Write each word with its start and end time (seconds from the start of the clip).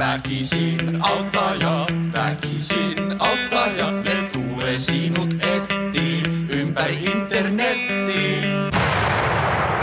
Väkisin 0.00 1.02
auttajat, 1.02 1.88
väkisin 2.12 3.16
auttajat, 3.18 4.04
ne 4.04 4.30
tulee 4.32 4.80
sinut 4.80 5.34
etiin 5.34 6.50
ympäri 6.50 7.04
internettiin. 7.04 8.44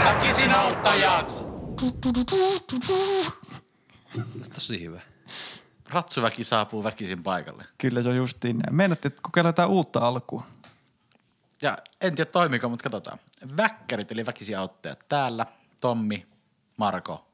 Väkisin 0.04 0.54
auttajat! 0.54 1.46
Tosi 4.54 4.82
hyvä. 4.82 5.00
Ratsuväki 5.90 6.44
saapuu 6.44 6.84
väkisin 6.84 7.22
paikalle. 7.22 7.64
Kyllä 7.78 8.02
se 8.02 8.08
on 8.08 8.16
justiin 8.16 8.58
näin. 8.58 8.74
Meinatte, 8.74 9.08
että 9.08 9.22
kokeillaan 9.22 9.48
jotain 9.48 9.70
uutta 9.70 10.00
alkua. 10.00 10.44
Ja 11.62 11.78
en 12.00 12.14
tiedä 12.14 12.30
toimiko, 12.30 12.68
mutta 12.68 12.82
katsotaan. 12.82 13.18
Väkkärit 13.56 14.12
eli 14.12 14.26
väkisin 14.26 14.58
auttajat 14.58 15.08
täällä. 15.08 15.46
Tommi, 15.80 16.26
Marko, 16.76 17.26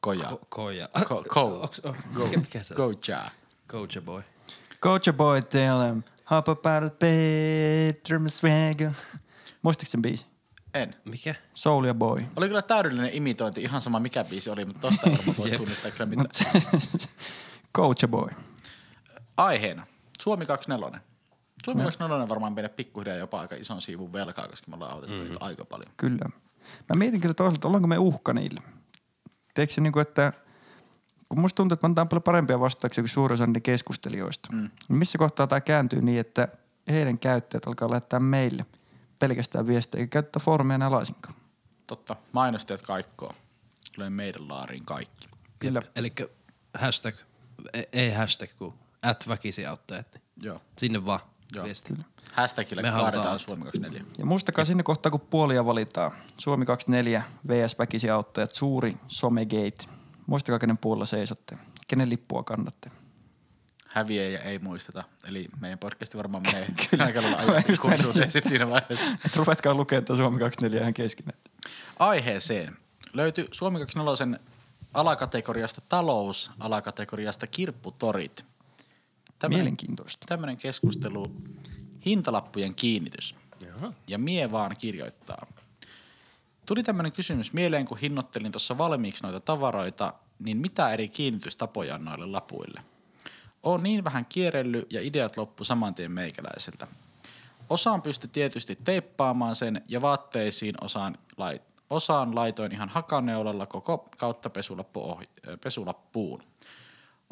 Koja. 0.00 0.24
Ko- 0.24 0.46
koja. 0.48 0.88
Ko- 0.98 1.24
ko- 1.28 1.64
Onks- 1.64 1.88
on- 1.88 2.24
Mikä, 2.24 2.38
mikä 2.38 2.62
se 2.62 2.74
on? 2.74 2.76
Koja. 2.76 3.30
Koja 3.66 4.00
boy. 4.02 4.22
Coach 4.82 5.12
boy, 5.12 5.42
tell 5.42 5.78
them, 5.80 6.02
hop 6.30 6.48
up 6.48 6.66
out 6.66 6.84
of 6.92 6.98
bed, 6.98 7.94
drum 8.08 8.28
swagger. 8.28 8.90
Muistatko 9.62 9.90
sen 9.90 10.02
biisi? 10.02 10.26
En. 10.74 10.94
Mikä? 11.04 11.34
Soulja 11.54 11.94
Boy. 11.94 12.24
Oli 12.36 12.48
kyllä 12.48 12.62
täydellinen 12.62 13.10
imitointi, 13.14 13.62
ihan 13.62 13.80
sama 13.80 14.00
mikä 14.00 14.24
biisi 14.24 14.50
oli, 14.50 14.64
mutta 14.64 14.80
tosta 14.80 15.10
ei 15.10 15.16
varmaan 15.16 15.36
voisi 15.38 15.56
tunnistaa 15.56 15.90
kyllä 15.90 16.06
mitään. 16.06 16.62
Coach 17.76 18.06
boy. 18.08 18.28
Aiheena. 19.36 19.86
Suomi 20.22 20.46
24. 20.46 21.00
Suomi 21.64 21.82
24 21.82 22.28
varmaan 22.28 22.52
meidän 22.52 22.70
pikkuhiljaa 22.70 23.16
jopa 23.16 23.40
aika 23.40 23.54
ison 23.56 23.80
siivun 23.80 24.12
velkaa, 24.12 24.48
koska 24.48 24.70
me 24.70 24.74
ollaan 24.74 24.92
autettu 24.92 25.24
mm. 25.24 25.30
aika 25.40 25.64
paljon. 25.64 25.92
Kyllä. 25.96 26.24
Mä 26.88 26.98
mietin 26.98 27.20
kyllä 27.20 27.34
toisaalta, 27.34 27.68
ollaanko 27.68 27.88
me 27.88 27.98
uhka 27.98 28.32
niille. 28.32 28.60
Tiedätkö 29.60 29.74
se 29.74 29.80
niin 29.80 29.92
kuin, 29.92 30.00
että 30.00 30.32
kun 31.28 31.40
musta 31.40 31.56
tuntuu, 31.56 31.74
että 31.74 31.86
mä 31.86 31.90
antaa 31.90 32.06
paljon 32.06 32.22
parempia 32.22 32.60
vastauksia 32.60 33.02
kuin 33.02 33.08
suurin 33.08 33.34
osa 33.34 33.46
niiden 33.46 33.62
keskustelijoista. 33.62 34.48
Mm. 34.52 34.70
Niin 34.88 34.98
missä 34.98 35.18
kohtaa 35.18 35.46
tämä 35.46 35.60
kääntyy 35.60 36.02
niin, 36.02 36.20
että 36.20 36.48
heidän 36.88 37.18
käyttäjät 37.18 37.66
alkaa 37.66 37.90
lähettää 37.90 38.20
meille 38.20 38.66
pelkästään 39.18 39.66
viestejä, 39.66 40.00
eikä 40.00 40.10
käyttää 40.10 40.40
foorumia 40.44 40.74
enää 40.74 40.90
laisinkaan. 40.90 41.34
Totta, 41.86 42.16
mainostajat 42.32 42.82
kaikkoa. 42.82 43.34
Tulee 43.94 44.10
meidän 44.10 44.48
laariin 44.48 44.84
kaikki. 44.84 45.28
Kyllä. 45.58 45.82
Eli 45.96 46.12
hashtag, 46.74 47.14
ei- 47.72 47.88
ei 47.92 48.12
hashtag, 48.12 48.50
kun 48.58 48.74
at 49.02 49.28
väkisi 49.28 49.66
auttajat. 49.66 50.22
Joo. 50.36 50.60
Sinne 50.78 51.06
vaan 51.06 51.20
Joo. 51.54 51.64
viesti. 51.64 51.94
Hashtagille 52.32 52.82
Me 52.82 52.90
halutaan 52.90 53.12
kaadetaan. 53.12 53.38
Suomi 53.38 53.64
24. 53.64 54.14
Ja 54.18 54.26
muistakaa 54.26 54.64
sinne 54.64 54.82
kohtaa, 54.82 55.10
kun 55.10 55.20
puolia 55.20 55.64
valitaan. 55.64 56.10
Suomi 56.36 56.66
24, 56.66 57.22
VS 57.48 57.78
Väkisi 57.78 58.10
auttajat, 58.10 58.54
suuri 58.54 58.96
somegate. 59.08 59.84
Muistakaa, 60.26 60.58
kenen 60.58 60.78
puolella 60.78 61.06
seisotte. 61.06 61.56
Kenen 61.88 62.10
lippua 62.10 62.42
kannatte. 62.42 62.90
Häviäjä 63.86 64.38
ei 64.38 64.58
muisteta. 64.58 65.04
Eli 65.28 65.48
meidän 65.60 65.78
podcasti 65.78 66.18
varmaan 66.18 66.42
menee 66.42 66.66
aika 67.06 67.22
lailla 67.22 67.52
ajasti 67.52 67.76
kursuuseen 67.76 68.32
sit 68.32 68.46
siinä 68.46 68.68
vaiheessa. 68.68 69.06
Et 69.26 69.36
ruvetkaa 69.36 69.74
lukemaan 69.74 70.04
tuon 70.04 70.16
Suomi 70.16 70.38
24 70.38 70.80
ihan 70.80 70.94
keskenään. 70.94 71.38
Aiheeseen 71.98 72.76
löytyy 73.12 73.48
Suomi 73.52 73.78
24 73.78 74.38
alakategoriasta 74.94 75.80
talous, 75.88 76.50
alakategoriasta 76.58 77.46
kirpputorit. 77.46 78.44
Mielenkiintoista. 79.48 80.26
Tämmöinen 80.28 80.56
keskustelu, 80.56 81.32
hintalappujen 82.06 82.74
kiinnitys. 82.74 83.34
Jaha. 83.66 83.92
Ja 84.06 84.18
mie 84.18 84.52
vaan 84.52 84.76
kirjoittaa. 84.76 85.46
Tuli 86.66 86.82
tämmöinen 86.82 87.12
kysymys 87.12 87.52
mieleen, 87.52 87.86
kun 87.86 87.98
hinnoittelin 87.98 88.52
tuossa 88.52 88.78
valmiiksi 88.78 89.22
noita 89.22 89.40
tavaroita, 89.40 90.14
niin 90.38 90.56
mitä 90.56 90.90
eri 90.90 91.08
kiinnitystapoja 91.08 91.94
on 91.94 92.04
noille 92.04 92.26
lapuille? 92.26 92.82
Oon 93.62 93.82
niin 93.82 94.04
vähän 94.04 94.26
kierrellyt 94.26 94.92
ja 94.92 95.00
ideat 95.02 95.36
loppu 95.36 95.64
saman 95.64 95.94
tien 95.94 96.12
meikäläiseltä. 96.12 96.86
Osaan 97.70 98.02
pysty 98.02 98.28
tietysti 98.28 98.78
teippaamaan 98.84 99.56
sen 99.56 99.82
ja 99.88 100.02
vaatteisiin 100.02 100.74
osaan, 100.80 101.18
lait, 101.36 101.62
osaan 101.90 102.34
laitoin 102.34 102.72
ihan 102.72 102.88
hakaneulalla 102.88 103.66
koko 103.66 104.08
kautta 104.18 104.50
pesulappu 104.50 105.00
ohi, 105.00 105.28
pesulappuun. 105.64 106.42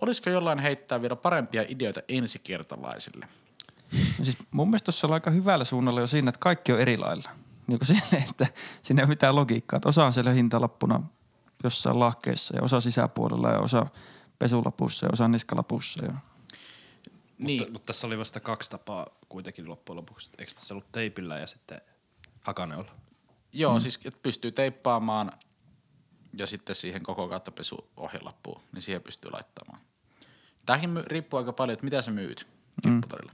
Olisiko 0.01 0.31
jollain 0.31 0.59
heittää 0.59 1.03
vielä 1.03 1.17
parempia 1.17 1.65
ideoita 1.69 2.01
ensikertalaisille? 2.09 3.29
No 4.19 4.25
siis 4.25 4.39
mun 4.51 4.69
mielestä 4.69 4.85
tuossa 4.85 5.07
on 5.07 5.13
aika 5.13 5.31
hyvällä 5.31 5.65
suunnalla 5.65 6.01
jo 6.01 6.07
siinä, 6.07 6.29
että 6.29 6.39
kaikki 6.39 6.73
on 6.73 6.81
eri 6.81 6.97
lailla. 6.97 7.31
Niin 7.67 7.79
kuin 7.79 7.87
silleen, 7.87 8.29
että 8.31 8.47
siinä 8.83 9.01
ei 9.01 9.05
ole 9.05 9.09
mitään 9.09 9.37
logiikkaa. 9.37 9.77
Että 9.77 9.89
osa 9.89 10.05
on 10.05 10.13
siellä 10.13 10.33
hintalappuna 10.33 11.03
jossain 11.65 11.99
lahkeissa 11.99 12.57
ja 12.57 12.63
osa 12.63 12.81
sisäpuolella 12.81 13.51
ja 13.51 13.59
osa 13.59 13.87
pesulapussa 14.39 15.07
ja 15.07 15.11
osa 15.13 15.29
niskalapussa. 15.29 16.05
Ja... 16.05 16.13
Niin, 17.39 17.61
Mutta, 17.61 17.73
mutta 17.73 17.87
tässä 17.87 18.07
oli 18.07 18.19
vasta 18.19 18.41
kaksi 18.41 18.71
tapaa 18.71 19.07
kuitenkin 19.29 19.69
loppujen 19.69 19.97
lopuksi. 19.97 20.31
Eikö 20.39 20.53
tässä 20.55 20.75
ollut 20.75 20.93
teipillä 20.93 21.39
ja 21.39 21.47
sitten 21.47 21.81
hakaneolla? 22.41 22.91
Joo, 23.53 23.75
mm. 23.75 23.81
siis 23.81 24.01
että 24.05 24.21
pystyy 24.23 24.53
teippaamaan 24.53 25.33
ja 26.39 26.47
sitten 26.47 26.77
siihen 26.77 27.03
koko 27.03 27.29
kautta 27.29 27.51
pesu 27.51 27.91
ohjelappuun, 27.97 28.61
niin 28.73 28.83
siihen 28.83 29.03
pystyy 29.03 29.31
laittamaan. 29.31 29.81
Tämäkin 30.67 30.91
my- 30.91 31.05
riippuu 31.07 31.39
aika 31.39 31.53
paljon, 31.53 31.73
että 31.73 31.85
mitä 31.85 32.03
sä 32.03 32.11
myyt 32.11 32.47
kirpputorilla. 32.83 33.33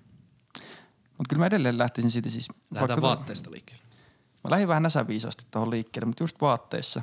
Mutta 1.18 1.28
kyllä 1.28 1.40
mä 1.40 1.46
edelleen 1.46 1.78
lähtisin 1.78 2.10
siitä 2.10 2.30
siis. 2.30 2.48
Lähdetään 2.70 3.02
vaatteista 3.02 3.50
liikkeelle. 3.50 3.84
Mä 4.44 4.50
lähdin 4.50 4.68
vähän 4.68 4.82
näsäviisaasti 4.82 5.46
tuohon 5.50 5.70
liikkeelle, 5.70 6.06
mutta 6.06 6.22
just 6.22 6.40
vaatteissa. 6.40 7.02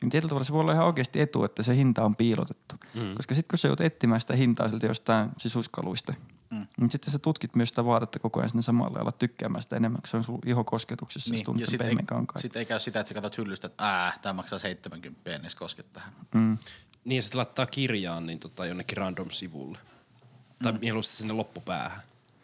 Niin 0.00 0.10
tietyllä 0.10 0.28
tavalla 0.28 0.44
se 0.44 0.52
voi 0.52 0.60
olla 0.60 0.72
ihan 0.72 0.86
oikeasti 0.86 1.20
etu, 1.20 1.44
että 1.44 1.62
se 1.62 1.76
hinta 1.76 2.04
on 2.04 2.16
piilotettu. 2.16 2.74
Mm. 2.94 3.14
Koska 3.14 3.34
sitten 3.34 3.48
kun 3.50 3.58
sä 3.58 3.68
joudut 3.68 3.80
etsimään 3.80 4.20
sitä 4.20 4.36
hintaa 4.36 4.68
sieltä 4.68 4.86
jostain 4.86 5.30
sisuskaluista, 5.36 6.14
mm. 6.50 6.66
niin 6.80 6.90
sitten 6.90 7.12
sä 7.12 7.18
tutkit 7.18 7.56
myös 7.56 7.68
sitä 7.68 7.84
vaatetta 7.84 8.18
koko 8.18 8.40
ajan 8.40 8.50
sinne 8.50 8.62
samalle 8.62 8.98
ja 8.98 9.02
alat 9.02 9.18
tykkäämään 9.18 9.62
sitä 9.62 9.76
enemmän, 9.76 10.00
kun 10.02 10.08
se 10.08 10.16
on 10.16 10.24
sun 10.24 10.38
ihokosketuksessa. 10.46 11.30
Niin, 11.30 11.44
ja 11.56 11.66
sitten 11.66 11.86
ei, 11.86 11.88
pehmeän 11.88 12.06
kankaan. 12.06 12.42
sit 12.42 12.56
ei 12.56 12.64
käy 12.64 12.80
sitä, 12.80 13.00
että 13.00 13.08
sä 13.08 13.14
katsot 13.14 13.38
hyllystä, 13.38 13.66
että 13.66 13.84
ää, 13.84 14.18
tämä 14.22 14.32
maksaa 14.32 14.58
70 14.58 15.30
en 15.30 15.40
edes 15.40 15.54
koske 15.54 15.82
tähän. 15.82 16.12
Mm. 16.34 16.58
Niin 17.04 17.16
ja 17.16 17.22
sitten 17.22 17.38
laittaa 17.38 17.66
kirjaan 17.66 18.26
niin 18.26 18.38
tota, 18.38 18.66
jonnekin 18.66 18.98
random 18.98 19.30
sivulle. 19.30 19.78
Tai 20.62 20.72
mieluusti 20.72 21.16
sinne 21.16 21.32
loppupäähän. 21.32 22.02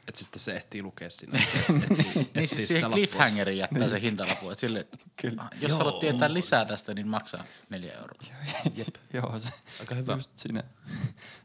Että 0.09 0.19
sitten 0.19 0.41
se 0.41 0.57
ehtii 0.57 0.83
lukea 0.83 1.11
sinne. 1.11 1.39
Se 1.53 1.59
ehtii, 1.59 1.79
Niin 1.79 2.29
ehtii 2.35 2.47
siis 2.47 2.69
siihen 2.69 2.91
cliffhangeriin 2.91 3.59
jättää 3.59 3.89
se 3.89 4.01
hintalappu. 4.01 4.51
Että 4.51 4.61
sille, 4.61 4.87
Kyllä. 5.23 5.43
Ah, 5.43 5.49
jos 5.61 5.69
Joo. 5.71 5.79
haluat 5.79 5.99
tietää 5.99 6.33
lisää 6.33 6.65
tästä, 6.65 6.95
niin 6.95 7.09
maksaa 7.09 7.45
neljä 7.71 7.93
euroa. 7.93 8.21
Jep. 8.77 8.95
Joo, 9.13 9.41
se, 9.41 9.49
Aika 9.81 9.95
hyvä. 9.95 10.15
Just 10.15 10.39
siinä 10.39 10.63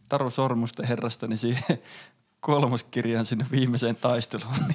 Taru 0.10 0.32
Sormusten 0.32 0.88
herrasta, 0.88 1.28
niin 1.28 1.38
siihen 1.38 1.64
kolmoskirjaan 2.42 3.26
sinne 3.26 3.46
viimeiseen 3.52 3.96
taisteluun. 3.96 4.56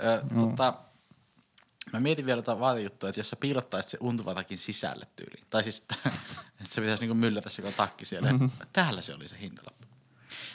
Ö, 0.00 0.24
tota, 0.40 0.74
mä 1.92 2.00
mietin 2.00 2.26
vielä 2.26 2.38
jotain 2.38 2.60
vaatejuttua, 2.60 3.08
että 3.08 3.20
jos 3.20 3.30
sä 3.30 3.36
piilottaisit 3.36 3.90
se 3.90 3.98
untuvatakin 4.00 4.58
sisälle 4.58 5.06
tyyliin. 5.16 5.44
Tai 5.50 5.64
siis, 5.64 5.78
että 6.60 6.74
se 6.74 6.80
pitäisi 6.80 7.02
niinku 7.02 7.14
myllätä 7.14 7.50
se 7.50 7.62
koko 7.62 7.74
takki 7.76 8.04
siellä. 8.04 8.32
Mm-hmm. 8.32 8.50
Täällä 8.72 9.02
se 9.02 9.14
oli 9.14 9.28
se 9.28 9.36
hintalappu. 9.40 9.88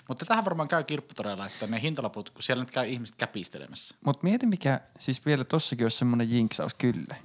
Mutta 0.08 0.26
tähän 0.26 0.46
varmaan 0.46 0.68
käy 0.68 0.84
kirpputoreilla, 0.84 1.46
että 1.46 1.68
ne 1.68 1.82
hintalaput, 1.82 2.30
kun 2.30 2.44
siellä 2.44 2.64
nyt 2.64 2.72
käy 2.72 2.88
ihmiset 2.88 3.16
käpistelemässä. 3.16 3.96
Mutta 4.06 4.24
mieti 4.24 4.46
mikä, 4.46 4.82
siis 5.00 5.26
vielä 5.26 5.44
tossakin 5.44 5.86
olisi 5.86 5.98
semmoinen 5.98 6.32
jinksaus 6.32 6.74
kyllä. 6.74 7.16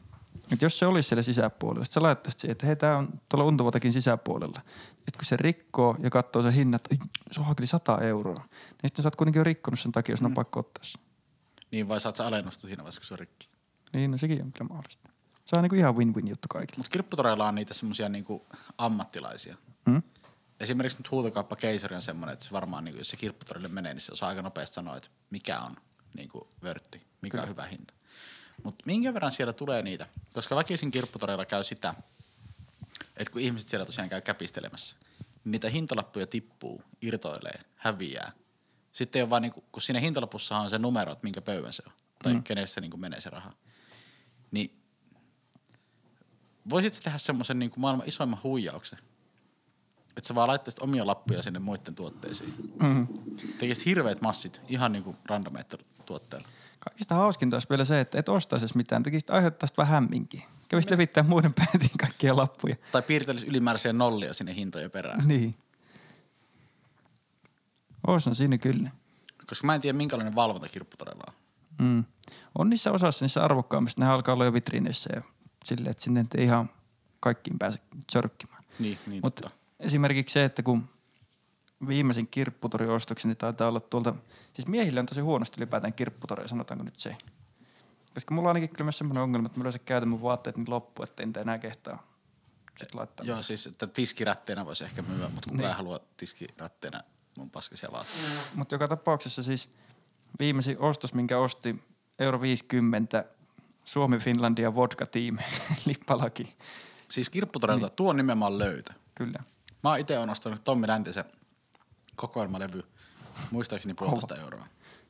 Että 0.52 0.64
jos 0.64 0.78
se 0.78 0.86
olisi 0.86 1.08
siellä 1.08 1.22
sisäpuolella, 1.22 1.84
sit 1.84 1.92
sä 1.92 2.02
laittaisit 2.02 2.40
siihen, 2.40 2.52
että 2.52 2.66
hei 2.66 2.76
tää 2.76 2.96
on 2.96 3.20
tuolla 3.28 3.44
untuvatakin 3.44 3.92
sisäpuolella. 3.92 4.60
Sitten 5.08 5.18
kun 5.18 5.24
se 5.24 5.36
rikkoo 5.36 5.96
ja 6.02 6.10
katsoo 6.10 6.42
sen 6.42 6.52
hinnan, 6.52 6.76
että 6.76 6.94
"Ai, 6.94 7.08
se 7.32 7.40
on 7.40 7.46
hakeli 7.46 7.66
100 7.66 7.98
euroa, 8.00 8.44
niin 8.44 8.88
sitten 8.88 9.02
sä 9.02 9.06
oot 9.06 9.16
kuitenkin 9.16 9.40
jo 9.40 9.44
rikkonut 9.44 9.80
sen 9.80 9.92
takia, 9.92 10.12
jos 10.12 10.20
mm. 10.20 10.26
on 10.26 10.34
pakko 10.34 10.60
ottaa 10.60 10.84
se. 10.84 10.98
Niin 11.70 11.88
vai 11.88 12.00
saat 12.00 12.16
sä 12.16 12.26
alennusta 12.26 12.60
siinä 12.60 12.76
vaiheessa, 12.82 13.00
kun 13.00 13.06
se 13.06 13.14
on 13.14 13.18
rikki. 13.18 13.48
Niin, 13.94 14.10
no 14.10 14.18
sekin 14.18 14.42
on 14.42 14.52
kyllä 14.52 14.68
mahdollista. 14.68 15.10
Se 15.44 15.56
on 15.56 15.62
niinku 15.62 15.76
ihan 15.76 15.96
win-win 15.96 16.28
juttu 16.28 16.48
kaikille. 16.50 16.76
Mutta 16.78 16.90
kirpputoreilla 16.90 17.48
on 17.48 17.54
niitä 17.54 17.74
semmoisia 17.74 18.08
niinku 18.08 18.46
ammattilaisia. 18.78 19.56
Mm? 19.86 20.02
Esimerkiksi 20.60 20.98
nyt 20.98 21.10
huutokauppa 21.10 21.56
Keisari 21.56 21.96
on 21.96 22.02
semmoinen, 22.02 22.32
että 22.32 22.44
se 22.44 22.50
varmaan, 22.52 22.84
niin 22.84 22.98
jos 22.98 23.10
se 23.10 23.16
kirpputorille 23.16 23.68
menee, 23.68 23.94
niin 23.94 24.02
se 24.02 24.12
osaa 24.12 24.28
aika 24.28 24.42
nopeasti 24.42 24.74
sanoa, 24.74 24.96
että 24.96 25.08
mikä 25.30 25.60
on 25.60 25.76
niin 26.14 26.28
kuin 26.28 26.44
vörtti, 26.62 27.00
mikä 27.22 27.30
Kyllä. 27.30 27.42
on 27.42 27.48
hyvä 27.48 27.66
hinta. 27.66 27.94
Mutta 28.62 28.82
minkä 28.86 29.14
verran 29.14 29.32
siellä 29.32 29.52
tulee 29.52 29.82
niitä? 29.82 30.06
Koska 30.32 30.56
väkisin 30.56 30.90
kirpputoreilla 30.90 31.44
käy 31.46 31.64
sitä, 31.64 31.94
että 33.18 33.32
kun 33.32 33.40
ihmiset 33.40 33.68
siellä 33.68 33.86
tosiaan 33.86 34.08
käy 34.08 34.20
käpistelemässä, 34.20 34.96
niin 35.44 35.52
niitä 35.52 35.70
hintalappuja 35.70 36.26
tippuu, 36.26 36.82
irtoilee, 37.02 37.60
häviää. 37.76 38.32
Sitten 38.92 39.22
ole 39.22 39.30
vaan, 39.30 39.42
niin 39.42 39.52
kuin, 39.52 39.64
kun 39.72 39.82
siinä 39.82 40.00
hintalapussa 40.00 40.58
on 40.58 40.70
se 40.70 40.78
numero, 40.78 41.12
että 41.12 41.24
minkä 41.24 41.40
pöydän 41.40 41.72
se 41.72 41.82
on, 41.86 41.92
tai 42.22 42.34
mm. 42.34 42.42
kenelle 42.42 42.66
se 42.66 42.80
niin 42.80 42.90
kuin 42.90 43.00
menee 43.00 43.20
se 43.20 43.30
raha. 43.30 43.52
Niin 44.50 44.82
voisit 46.70 46.94
sä 46.94 47.00
tehdä 47.00 47.18
semmoisen 47.18 47.58
niin 47.58 47.70
kuin 47.70 47.80
maailman 47.80 48.08
isoimman 48.08 48.40
huijauksen, 48.42 48.98
että 50.16 50.28
sä 50.28 50.34
vaan 50.34 50.48
laittaisit 50.48 50.82
omia 50.82 51.06
lappuja 51.06 51.42
sinne 51.42 51.58
muiden 51.58 51.94
tuotteisiin. 51.94 52.54
Mm. 52.82 53.06
Tekisit 53.58 53.86
hirveät 53.86 54.20
massit 54.20 54.60
ihan 54.68 54.92
niinku 54.92 55.16
randomeita 55.24 55.78
tuotteella. 56.06 56.48
Kaikista 56.78 57.14
hauskinta 57.14 57.56
olisi 57.56 57.68
vielä 57.70 57.84
se, 57.84 58.00
että 58.00 58.18
et 58.18 58.28
ostaisi 58.28 58.76
mitään, 58.76 59.02
tekisit 59.02 59.30
aiheuttaisi 59.30 59.74
vähän 59.76 59.92
hämminkin. 59.94 60.42
Kävisi 60.68 60.90
levittää 60.90 61.22
muiden 61.22 61.54
päätiin 61.54 61.98
kaikkia 62.00 62.36
lappuja. 62.36 62.76
Tai 62.92 63.02
piirtelisi 63.02 63.46
ylimääräisiä 63.46 63.92
nollia 63.92 64.34
sinne 64.34 64.54
hintojen 64.54 64.90
perään. 64.90 65.28
Niin. 65.28 65.54
Ois 68.06 68.26
on 68.26 68.34
siinä 68.34 68.58
kyllä. 68.58 68.90
Koska 69.46 69.66
mä 69.66 69.74
en 69.74 69.80
tiedä, 69.80 69.96
minkälainen 69.96 70.34
valvonta 70.34 70.68
kirpputorilla 70.68 71.24
on. 71.28 71.34
Mm. 71.86 72.04
On 72.58 72.70
niissä 72.70 72.92
osassa, 72.92 73.24
niissä 73.24 73.44
arvokkaammissa, 73.44 74.00
ne 74.04 74.10
alkaa 74.10 74.34
olla 74.34 74.44
jo 74.44 74.52
vitriineissä 74.52 75.10
ja 75.16 75.22
silleen, 75.64 75.90
että 75.90 76.02
sinne 76.02 76.22
ei 76.36 76.44
ihan 76.44 76.70
kaikkiin 77.20 77.58
pääse 77.58 77.80
sörkkimään. 78.12 78.64
Niin, 78.78 78.98
niin 79.06 79.20
Mutta 79.24 79.42
totta. 79.42 79.58
esimerkiksi 79.80 80.32
se, 80.32 80.44
että 80.44 80.62
kun 80.62 80.88
viimeisin 81.88 82.28
kirpputoriostokseni 82.28 83.34
taitaa 83.34 83.68
olla 83.68 83.80
tuolta, 83.80 84.14
siis 84.54 84.68
miehillä 84.68 85.00
on 85.00 85.06
tosi 85.06 85.20
huonosti 85.20 85.60
ylipäätään 85.60 85.92
kirpputoria, 85.92 86.48
sanotaanko 86.48 86.84
nyt 86.84 86.98
se. 86.98 87.16
Koska 88.14 88.34
mulla 88.34 88.48
on 88.50 88.56
ainakin 88.56 88.68
kyllä 88.76 88.84
myös 88.84 88.98
semmoinen 88.98 89.22
ongelma, 89.22 89.46
että 89.46 89.58
mä 89.58 89.62
yleensä 89.62 89.78
käytän 89.78 90.08
mun 90.08 90.22
vaatteet 90.22 90.56
niin 90.56 90.70
loppu, 90.70 91.02
että 91.02 91.22
en 91.22 91.32
enää 91.36 91.58
kehtaa 91.58 92.06
sit 92.78 92.94
laittaa. 92.94 93.26
Joo, 93.26 93.42
siis 93.42 93.66
että 93.66 93.86
tiskirätteenä 93.86 94.66
voisi 94.66 94.84
ehkä 94.84 95.02
myyä, 95.02 95.28
mutta 95.28 95.40
kukaan 95.40 95.56
Niin. 95.56 95.68
ei 95.68 95.72
halua 95.74 96.00
tiskirätteenä 96.16 97.04
mun 97.36 97.50
paskaisia 97.50 97.88
vaatteita. 97.92 98.28
Mutta 98.54 98.74
joka 98.74 98.88
tapauksessa 98.88 99.42
siis 99.42 99.68
viimeisin 100.38 100.78
ostos, 100.78 101.14
minkä 101.14 101.38
osti 101.38 101.84
euro 102.18 102.40
50 102.40 103.24
Suomi 103.84 104.18
Finlandia 104.18 104.74
vodka 104.74 105.06
team 105.06 105.38
lippalaki. 105.86 106.56
Siis 107.08 107.30
kirpputorilta 107.30 107.86
niin. 107.86 107.96
tuo 107.96 108.10
on 108.10 108.16
nimenomaan 108.16 108.58
löytö. 108.58 108.92
Kyllä. 109.14 109.42
Mä 109.84 109.90
oon 109.90 109.98
itse 109.98 110.18
ostanut 110.18 110.64
Tommi 110.64 110.86
Läntisen 110.88 111.24
kokoelmalevy, 112.16 112.82
muistaakseni 113.50 113.94
puolitoista 113.94 114.36
euroa. 114.36 114.66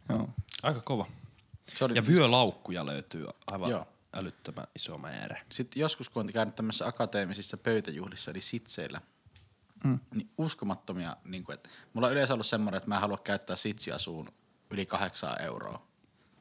Joo. 0.09 0.29
Aika 0.63 0.81
kova. 0.81 1.07
Se 1.75 1.85
oli 1.85 1.95
Ja 1.95 2.07
vyölaukkuja 2.07 2.87
löytyy 2.87 3.27
aivan 3.53 3.71
Joo. 3.71 3.89
älyttömän 4.15 4.67
iso 4.77 4.99
määrä. 4.99 5.41
Sitten 5.53 5.81
joskus, 5.81 6.09
kun 6.09 6.21
on 6.21 6.33
käynyt 6.33 6.55
tämmöisissä 6.55 6.87
akateemisissa 6.87 7.57
pöytäjuhlissa, 7.57 8.31
eli 8.31 8.41
sitseillä, 8.41 9.01
Mm. 9.85 9.99
niin 10.15 10.31
uskomattomia, 10.39 11.17
niin 11.25 11.45
kuin, 11.45 11.55
että 11.55 11.69
mulla 11.93 12.07
on 12.07 12.13
yleensä 12.13 12.35
ollut 12.35 12.47
semmoinen, 12.47 12.77
että 12.77 12.89
mä 12.89 12.95
en 12.95 13.01
halua 13.01 13.19
käyttää 13.19 13.57
sitsiasuun 13.57 14.29
yli 14.71 14.87
kahdeksaa 14.87 15.37
euroa. 15.37 15.87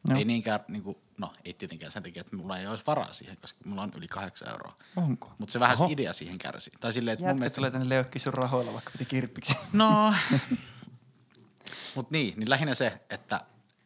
Joo. 0.08 0.18
Ei 0.18 0.26
niinkään, 0.26 0.60
niin 0.68 0.84
kuin, 0.84 0.98
no 1.18 1.34
ei 1.46 1.54
tietenkään 1.54 1.92
sen 1.92 2.04
takia, 2.04 2.22
että 2.22 2.36
mulla 2.36 2.58
ei 2.60 2.68
olisi 2.68 2.84
varaa 2.88 3.14
siihen, 3.14 3.38
koska 3.42 3.60
mulla 3.66 3.82
on 3.82 3.92
yli 3.96 4.08
kahdeksan 4.08 4.50
euroa. 4.50 4.78
Onko? 4.96 5.32
Mutta 5.38 5.52
se 5.54 5.60
vähän 5.60 5.78
se 5.78 5.86
idea 5.90 6.14
siihen 6.14 6.38
kärsii. 6.38 6.74
Tai 6.80 6.94
silleen, 6.94 7.14
että 7.14 7.24
mun 7.24 7.30
Jätkä 7.30 7.40
mielestä... 7.40 7.56
tulee 7.56 7.72
tänne 7.72 7.90
leukki 7.90 8.20
sun 8.20 8.34
rahoilla, 8.34 8.74
vaikka 8.74 8.92
piti 8.92 9.06
kirppiksi. 9.06 9.54
No, 9.74 10.14
mutta 11.96 12.12
niin, 12.12 12.34
niin 12.40 12.50
lähinnä 12.50 12.76
se, 12.76 13.02
että, 13.10 13.42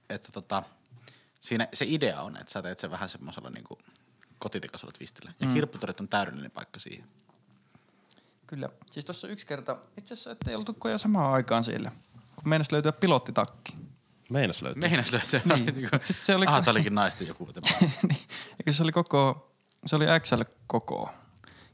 että 0.09 0.31
tota, 0.31 0.63
siinä 1.41 1.67
se 1.73 1.85
idea 1.87 2.21
on, 2.21 2.37
että 2.37 2.53
sä 2.53 2.61
teet 2.61 2.79
sen 2.79 2.91
vähän 2.91 3.09
semmoisella 3.09 3.49
niin 3.49 3.65
kotitekoisella 4.39 4.91
twistillä. 4.91 5.33
Ja 5.39 5.47
mm. 5.47 5.53
kirpputorit 5.53 5.99
on 5.99 6.07
täydellinen 6.07 6.51
paikka 6.51 6.79
siihen. 6.79 7.07
Kyllä. 8.47 8.69
Siis 8.91 9.05
tuossa 9.05 9.27
yksi 9.27 9.45
kerta, 9.45 9.77
itse 9.97 10.13
asiassa 10.13 10.31
ettei 10.31 10.55
oltu 10.55 10.77
jo 10.91 10.97
samaan 10.97 11.33
aikaan 11.33 11.63
siellä, 11.63 11.91
kun 12.35 12.49
meinas 12.49 12.71
löytyä 12.71 12.91
pilottitakki. 12.91 13.73
Meinas 14.29 14.61
löytyy. 14.61 14.81
Meinas 14.81 15.11
löytyy. 15.11 15.41
Niin. 15.45 15.65
Niin. 15.75 15.89
Mut 15.91 16.05
sit 16.05 16.17
se 16.21 16.35
oli- 16.35 16.45
Aha, 16.47 16.61
tää 16.61 16.71
olikin 16.71 16.95
naisten 16.95 17.27
joku. 17.27 17.45
Tämä. 17.53 17.67
niin, 17.81 18.21
eikö 18.59 18.71
se 18.71 18.83
oli 18.83 18.91
koko, 18.91 19.51
se 19.85 19.95
oli 19.95 20.05
XL 20.19 20.41
koko. 20.67 21.09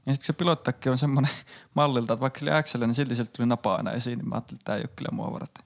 Ja 0.05 0.13
sitten 0.13 0.27
se 0.27 0.33
pilottakki 0.33 0.89
on 0.89 0.97
semmoinen 0.97 1.31
mallilta, 1.75 2.13
että 2.13 2.21
vaikka 2.21 2.39
se 2.39 2.45
oli 2.45 2.63
XL, 2.63 2.79
niin 2.79 2.95
silti 2.95 3.15
sieltä 3.15 3.31
tuli 3.37 3.47
napa 3.47 3.75
aina 3.75 3.91
esiin, 3.91 4.19
niin 4.19 4.29
mä 4.29 4.35
ajattelin, 4.35 4.57
että 4.57 4.65
tämä 4.65 4.75
ei 4.75 4.81
ole 4.81 4.89
kyllä 4.95 5.09
mua 5.11 5.33
varten. 5.33 5.65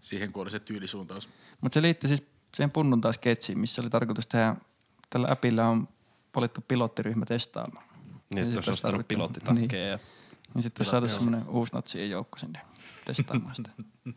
Siihen 0.00 0.32
kuoli 0.32 0.50
se 0.50 0.60
tyylisuuntaus. 0.60 1.28
Mutta 1.60 1.74
se 1.74 1.82
liittyi 1.82 2.08
siis 2.08 2.22
siihen 2.54 2.72
punnuntaisketsiin, 2.72 3.58
missä 3.58 3.82
oli 3.82 3.90
tarkoitus 3.90 4.26
tehdä, 4.26 4.56
tällä 5.10 5.28
appilla 5.30 5.64
on 5.66 5.88
valittu 6.36 6.60
pilottiryhmä 6.68 7.26
testaamaan. 7.26 7.84
Niin, 8.34 8.38
että 8.38 8.50
sit 8.50 8.56
olisi 8.56 8.58
olisi 8.58 8.70
ostanut 8.70 9.08
pilottitakkeja. 9.08 9.88
ja- 9.88 9.98
Niin 10.54 10.62
sitten 10.62 10.80
olisi 10.82 10.90
saada 10.90 11.08
semmoinen 11.08 11.48
uusi 11.48 11.74
natsien 11.74 12.10
joukko 12.10 12.38
sinne 12.38 12.60
testaamaan 13.04 13.54
sitä. 13.56 13.70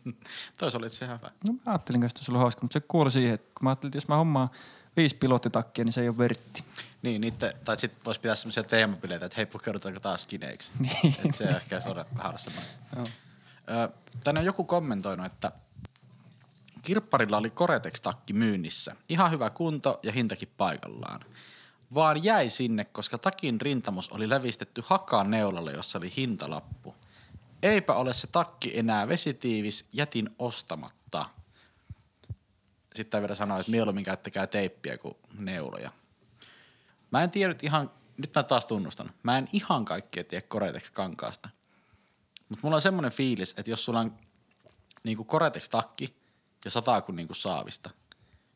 Tois 0.58 0.74
oli 0.74 0.90
se 0.90 1.04
ihan 1.04 1.18
hyvä. 1.18 1.30
No 1.46 1.52
mä 1.52 1.58
ajattelin, 1.66 2.04
että 2.04 2.24
se 2.24 2.30
oli 2.32 2.38
hauska, 2.38 2.62
mutta 2.62 2.72
se 2.72 2.80
kuoli 2.80 3.10
siihen, 3.10 3.34
että 3.34 3.46
kun 3.54 3.64
mä 3.64 3.70
ajattelin, 3.70 3.88
että 3.90 3.96
jos 3.96 4.08
mä 4.08 4.16
hommaan 4.16 4.50
viisi 4.96 5.14
pilottitakkia, 5.16 5.84
niin 5.84 5.92
se 5.92 6.00
ei 6.00 6.08
ole 6.08 6.18
vertti. 6.18 6.64
Niin, 7.02 7.20
niitte, 7.20 7.52
tai 7.64 7.76
sitten 7.76 8.04
voisi 8.04 8.20
pitää 8.20 8.36
semmoisia 8.36 8.62
teemapileitä, 8.64 9.26
että 9.26 9.36
hei, 9.36 9.46
pukeudutaanko 9.46 10.00
taas 10.00 10.22
skineiksi. 10.22 10.70
Niin. 10.78 11.14
Et 11.24 11.34
se 11.34 11.44
ehkä 11.44 11.82
voida 11.86 12.04
vähän 12.16 12.38
semmoinen. 12.38 12.72
Tänne 14.24 14.38
on 14.40 14.46
joku 14.46 14.64
kommentoinut, 14.64 15.26
että 15.26 15.52
kirpparilla 16.82 17.36
oli 17.36 17.50
Koretex-takki 17.50 18.32
myynnissä. 18.32 18.96
Ihan 19.08 19.30
hyvä 19.30 19.50
kunto 19.50 20.00
ja 20.02 20.12
hintakin 20.12 20.48
paikallaan. 20.56 21.24
Vaan 21.94 22.24
jäi 22.24 22.50
sinne, 22.50 22.84
koska 22.84 23.18
takin 23.18 23.60
rintamus 23.60 24.08
oli 24.08 24.28
lävistetty 24.28 24.82
hakaan 24.86 25.30
neulalle, 25.30 25.72
jossa 25.72 25.98
oli 25.98 26.12
hintalappu. 26.16 26.94
Eipä 27.62 27.94
ole 27.94 28.14
se 28.14 28.26
takki 28.26 28.78
enää 28.78 29.08
vesitiivis, 29.08 29.88
jätin 29.92 30.30
ostamatta. 30.38 31.26
Sitten 32.94 33.22
vielä 33.22 33.34
sanoa, 33.34 33.58
että 33.58 33.70
mieluummin 33.70 34.04
käyttäkää 34.04 34.46
teippiä 34.46 34.98
kuin 34.98 35.14
neuloja. 35.38 35.90
Mä 37.10 37.22
en 37.22 37.30
tiedä 37.30 37.52
nyt 37.52 37.64
ihan, 37.64 37.90
nyt 38.16 38.34
mä 38.34 38.42
taas 38.42 38.66
tunnustan, 38.66 39.10
mä 39.22 39.38
en 39.38 39.48
ihan 39.52 39.84
kaikkea 39.84 40.24
tiedä 40.24 40.46
Koretex-kankaasta. 40.48 41.48
Mutta 42.48 42.60
mulla 42.62 42.76
on 42.76 42.82
semmoinen 42.82 43.12
fiilis, 43.12 43.54
että 43.56 43.70
jos 43.70 43.84
sulla 43.84 44.00
on 44.00 44.18
niinku 45.04 45.24
Koretex-takki 45.24 46.21
ja 46.64 46.70
sataa 46.70 47.00
kuin 47.00 47.16
niinku 47.16 47.34
saavista, 47.34 47.90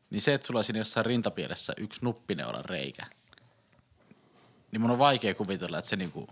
niin 0.09 0.21
se, 0.21 0.33
että 0.33 0.47
sulla 0.47 0.57
on 0.57 0.63
siinä 0.63 0.79
jossain 0.79 1.05
rintapielessä 1.05 1.73
yksi 1.77 1.99
nuppineulan 2.05 2.65
reikä, 2.65 3.05
niin 4.71 4.81
mun 4.81 4.91
on 4.91 4.99
vaikea 4.99 5.33
kuvitella, 5.35 5.77
että 5.77 5.89
se 5.89 5.95
niinku, 5.95 6.27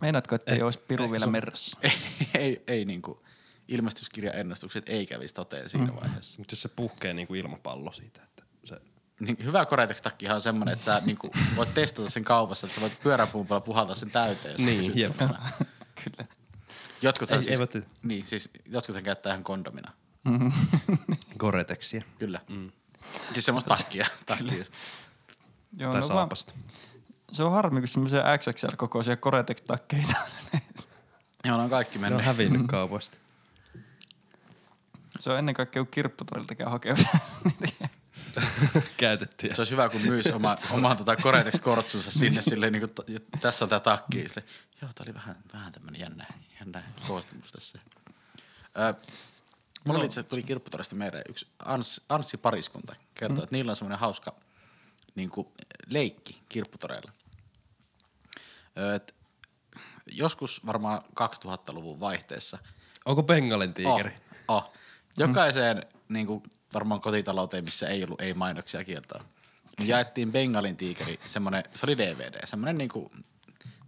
Meinaatko, 0.00 0.34
että 0.34 0.50
ei, 0.50 0.56
Ei, 0.56 0.62
olisi 0.62 0.78
piru 0.78 1.10
vielä 1.10 1.18
se 1.18 1.26
on- 1.26 1.32
merrassa? 1.32 1.78
ei, 1.82 1.92
ei, 2.34 2.62
ei 2.66 2.84
niinku, 2.84 3.22
ilmestyskirjan 3.68 4.36
ennustukset 4.36 4.88
ei 4.88 5.06
kävisi 5.06 5.34
toteen 5.34 5.70
siinä 5.70 5.94
vaiheessa. 5.96 6.38
Mutta 6.38 6.52
jos 6.52 6.62
se 6.62 6.68
puhkee 6.68 7.14
niin 7.14 7.26
kuin 7.28 7.40
ilmapallo 7.40 7.92
siitä, 7.92 8.22
että 8.22 8.42
se... 8.64 8.80
Niin, 9.20 9.36
hyvä 9.44 9.66
Koretex-takkihan 9.66 10.34
on 10.34 10.40
semmoinen, 10.40 10.72
että 10.72 10.84
sä 10.84 11.02
niinku 11.06 11.30
voit 11.56 11.74
testata 11.74 12.10
sen 12.10 12.24
kaupassa, 12.24 12.66
että 12.66 12.74
sä 12.74 12.80
voit 12.80 13.00
pyöräpumpalla 13.02 13.60
puhaltaa 13.60 13.96
sen 13.96 14.10
täyteen, 14.10 14.52
jos 14.52 14.60
sä 14.60 14.66
Niin, 14.66 15.02
semmosena. 15.02 15.50
Kyllä. 16.04 16.28
Jotkuthan 17.02 17.38
Ei- 17.38 17.42
siis, 17.42 17.58
te- 17.70 17.82
niin, 18.02 18.26
siis 18.26 18.50
jotkuthan 18.66 19.04
käyttää 19.04 19.32
ihan 19.32 19.44
kondomina. 19.44 19.92
Goretexia. 21.38 22.02
Kyllä. 22.18 22.40
Mm. 22.48 22.72
Siis 23.32 23.44
semmoista 23.44 23.76
takkia. 23.76 24.06
Joo, 24.28 24.32
Tai 25.78 25.86
no 25.86 25.92
vaan, 25.92 26.04
saapasta. 26.04 26.52
se 27.32 27.42
on 27.42 27.52
harmi, 27.52 27.80
kun 27.80 27.88
semmoisia 27.88 28.22
XXL-kokoisia 28.38 29.16
Koretex-takkeita. 29.16 30.14
Joo, 31.44 31.56
ne 31.56 31.62
on 31.62 31.70
kaikki 31.70 31.98
Ne 31.98 32.00
mennyt. 32.02 32.18
on 32.18 32.24
hävinnyt 32.24 32.66
kaupoista. 32.66 33.16
se 35.20 35.30
on 35.30 35.38
ennen 35.38 35.54
kaikkea, 35.54 35.82
kun 35.84 35.90
kirpputorilta 35.90 36.54
käy 36.54 36.66
hakea. 36.66 36.94
Käytettyjä. 38.96 39.54
Se 39.54 39.60
olisi 39.60 39.72
hyvä, 39.72 39.88
kun 39.88 40.00
myisi 40.00 40.32
oma, 40.32 40.56
oman 40.70 40.96
tota 40.96 41.16
Koretex-kortsunsa 41.16 42.10
sinne 42.10 42.42
silleen, 42.42 42.72
niin 42.72 42.88
kuin, 42.88 43.20
tässä 43.40 43.64
on 43.64 43.68
tämä 43.68 43.80
takki. 43.80 44.28
Silleen, 44.28 44.46
joo, 44.82 44.90
tää 44.94 45.04
oli 45.06 45.14
vähän, 45.14 45.36
vähän 45.52 45.72
tämmönen 45.72 46.00
jännä, 46.00 46.26
jännä 46.60 46.82
koostumus 47.06 47.52
tässä. 47.52 47.78
Ö, 48.78 48.94
mulla 49.84 49.98
oli 49.98 50.06
itse 50.06 50.22
tuli 50.22 50.42
kirpputorista 50.42 50.96
meidän 50.96 51.22
yksi 51.28 51.46
Ans, 51.64 52.00
Anssi 52.08 52.36
pariskunta 52.36 52.96
kertoi, 53.14 53.36
mm. 53.36 53.42
että 53.42 53.56
niillä 53.56 53.70
on 53.70 53.76
semmoinen 53.76 53.98
hauska 53.98 54.34
niin 55.14 55.30
kuin, 55.30 55.48
leikki 55.86 56.42
kirpputoreilla. 56.48 57.12
Et, 58.96 59.14
joskus 60.06 60.66
varmaan 60.66 61.02
2000-luvun 61.20 62.00
vaihteessa 62.00 62.58
Onko 63.08 63.22
Bengalin 63.22 63.74
tiikeri? 63.74 64.10
Oh, 64.48 64.56
oh. 64.56 64.72
Jokaiseen 65.16 65.86
niin 66.08 66.26
kuin, 66.26 66.42
varmaan 66.74 67.00
kotitalouteen, 67.00 67.64
missä 67.64 67.88
ei 67.88 68.04
ollut 68.04 68.20
ei 68.20 68.34
mainoksia 68.34 68.84
kieltoa, 68.84 69.24
niin 69.78 69.88
jaettiin 69.88 70.32
Bengalin 70.32 70.76
tiikeri, 70.76 71.20
semmoinen, 71.26 71.64
se 71.74 71.86
oli 71.86 71.98
DVD, 71.98 72.46
semmoinen 72.46 72.78
niin 72.78 72.88
kuin, 72.88 73.10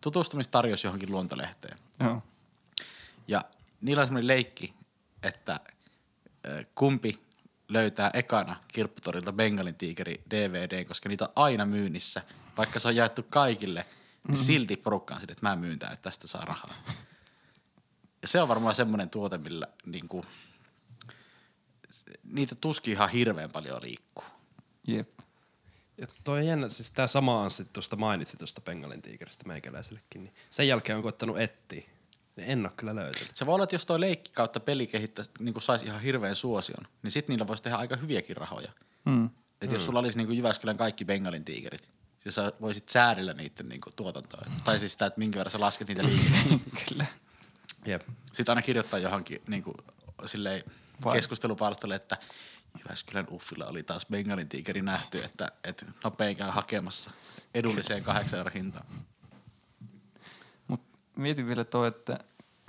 tutustumistarjous 0.00 0.85
johonkin 0.85 1.12
luontolehteen. 1.12 1.78
Joo. 2.00 2.23
Ja 3.28 3.44
niillä 3.80 4.00
on 4.00 4.06
semmoinen 4.06 4.26
leikki, 4.26 4.75
että 5.23 5.61
kumpi 6.75 7.18
löytää 7.68 8.11
ekana 8.14 8.56
kirpputorilta 8.68 9.32
Bengalin 9.32 9.75
tiikeri 9.75 10.23
DVD, 10.30 10.85
koska 10.85 11.09
niitä 11.09 11.25
on 11.25 11.32
aina 11.37 11.66
myynnissä. 11.66 12.23
Vaikka 12.56 12.78
se 12.78 12.88
on 12.88 12.97
jaettu 12.97 13.23
kaikille, 13.23 13.87
niin 14.28 14.38
silti 14.38 14.76
porukka 14.76 15.14
on 15.14 15.20
sille, 15.20 15.32
että 15.32 15.49
mä 15.49 15.56
myyn 15.56 15.78
tää, 15.78 15.90
että 15.90 16.02
tästä 16.11 16.26
saa 16.26 16.44
rahaa. 16.44 16.75
Ja 18.23 18.28
se 18.28 18.40
on 18.42 18.49
varmaan 18.49 18.75
semmoinen 18.75 19.11
tuote, 19.11 19.38
millä 19.38 19.66
niinku, 19.87 20.25
s- 21.90 22.04
niitä 22.25 22.54
tuskin 22.54 22.92
ihan 22.92 23.11
hirveän 23.11 23.50
paljon 23.52 23.82
liikkuu. 23.82 24.25
Jep. 24.87 25.18
Ja 25.99 26.06
toi 26.25 26.38
on 26.40 26.47
jännä, 26.47 26.68
siis 26.68 26.90
tää 26.90 27.06
sama 27.06 27.42
Anssi 27.44 27.64
tuosta 27.73 27.97
mainitsi 27.97 28.37
tuosta 28.37 28.61
Bengalin 28.61 29.02
tiikeristä 29.02 29.44
meikäläisellekin, 29.49 30.25
niin 30.25 30.35
sen 30.50 30.68
jälkeen 30.68 30.97
on 30.97 31.02
koittanut 31.02 31.38
etsiä. 31.40 31.82
En 32.47 32.66
oo 32.66 32.73
kyllä 32.76 32.94
löytänyt. 32.94 33.35
Se 33.35 33.47
voi 33.47 33.54
olla, 33.54 33.64
että 33.64 33.75
jos 33.75 33.87
toi 33.87 34.00
leikki 34.00 34.30
kautta 34.32 34.61
peli 34.61 34.87
kehittää, 34.87 35.25
niin 35.38 35.61
saisi 35.61 35.87
ihan 35.87 36.00
hirveän 36.00 36.37
suosion, 36.37 36.87
niin 37.02 37.11
sit 37.11 37.28
niillä 37.28 37.47
voisi 37.47 37.62
tehdä 37.62 37.76
aika 37.76 37.97
hyviäkin 37.97 38.37
rahoja. 38.37 38.73
Mm. 39.04 39.30
Että 39.61 39.76
jos 39.76 39.85
sulla 39.85 39.99
olisi 39.99 40.18
niin 40.18 40.26
kuin 40.26 40.37
Jyväskylän 40.37 40.76
kaikki 40.76 41.04
Bengalin 41.04 41.44
tiikerit, 41.44 41.88
ja 42.25 42.32
sä 42.32 42.52
voisit 42.61 42.88
säädellä 42.88 43.35
niiden 43.35 43.68
niinku 43.68 43.90
tuotantoa. 43.97 44.47
Tai 44.64 44.78
siis 44.78 44.92
sitä, 44.92 45.06
että 45.06 45.18
minkä 45.18 45.38
verran 45.38 45.50
sä 45.50 45.61
lasket 45.61 45.88
niitä 45.88 46.02
liikkeelle. 46.02 46.61
Kyllä. 46.88 47.06
Jep. 47.87 48.02
Sitten 48.32 48.52
aina 48.52 48.62
kirjoittaa 48.62 48.99
johonkin 48.99 49.42
niinku, 49.47 49.75
silleen 50.26 50.64
Vai. 51.04 51.12
keskustelupalstalle, 51.12 51.94
että 51.94 52.16
Jyväskylän 52.78 53.26
Uffilla 53.30 53.66
oli 53.66 53.82
taas 53.82 54.06
Bengalin 54.06 54.49
tiikeri 54.49 54.82
nähty, 54.82 55.25
että, 55.25 55.52
että 55.64 55.87
nopein 56.04 56.37
käy 56.37 56.50
hakemassa 56.50 57.11
edulliseen 57.54 58.04
kahdeksan 58.04 58.38
euron 58.38 58.52
hintaan. 58.52 58.87
Mut 60.68 60.80
mietin 61.16 61.47
vielä 61.47 61.64
toi, 61.64 61.88
että 61.88 62.18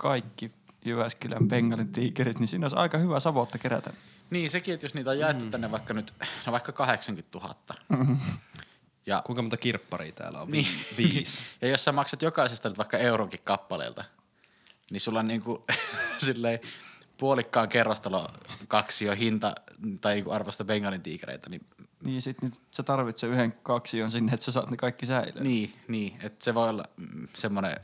kaikki 0.02 0.52
Jyväskylän 0.84 1.48
Bengalin 1.48 1.92
tiikerit, 1.92 2.38
niin 2.38 2.48
siinä 2.48 2.64
olisi 2.64 2.76
aika 2.76 2.98
hyvä 2.98 3.20
savotta 3.20 3.58
kerätä. 3.58 3.92
Niin, 4.30 4.50
sekin, 4.50 4.74
että 4.74 4.84
jos 4.86 4.94
niitä 4.94 5.10
on 5.10 5.18
jaettu 5.18 5.44
tänne 5.44 5.70
vaikka 5.70 5.94
nyt, 5.94 6.14
no 6.46 6.52
vaikka 6.52 6.72
80 6.72 7.38
000. 7.38 7.54
Ja, 9.06 9.22
Kuinka 9.26 9.42
monta 9.42 9.56
kirpparia 9.56 10.12
täällä 10.12 10.40
on? 10.40 10.50
Niin. 10.50 10.66
Vi- 10.96 11.12
Viisi. 11.14 11.42
ja 11.62 11.68
jos 11.68 11.84
sä 11.84 11.92
maksat 11.92 12.22
jokaisesta 12.22 12.68
nyt 12.68 12.78
vaikka 12.78 12.98
euronkin 12.98 13.40
kappaleelta, 13.44 14.04
niin 14.90 15.00
sulla 15.00 15.18
on 15.20 15.28
niinku 15.28 15.64
silleen 16.26 16.60
puolikkaan 17.18 17.68
kerrostalo 17.68 18.28
kaksi 18.68 19.04
jo 19.04 19.14
hinta 19.14 19.54
tai 20.00 20.14
niinku 20.14 20.30
arvosta 20.30 20.64
Bengalin 20.64 21.02
tiikereitä, 21.02 21.50
niin 21.50 21.66
Niin 22.04 22.22
sit 22.22 22.42
nyt 22.42 22.54
sä 22.70 22.82
tarvitset 22.82 23.30
yhden 23.30 23.52
kaksion 23.52 24.10
sinne, 24.10 24.32
että 24.32 24.44
sä 24.46 24.52
saat 24.52 24.70
ne 24.70 24.76
kaikki 24.76 25.06
säilöön. 25.06 25.44
Niin, 25.44 25.72
niin 25.88 26.18
että 26.22 26.44
se 26.44 26.54
voi 26.54 26.68
olla 26.68 26.84
mm, 26.96 27.28
semmoinen, 27.36 27.76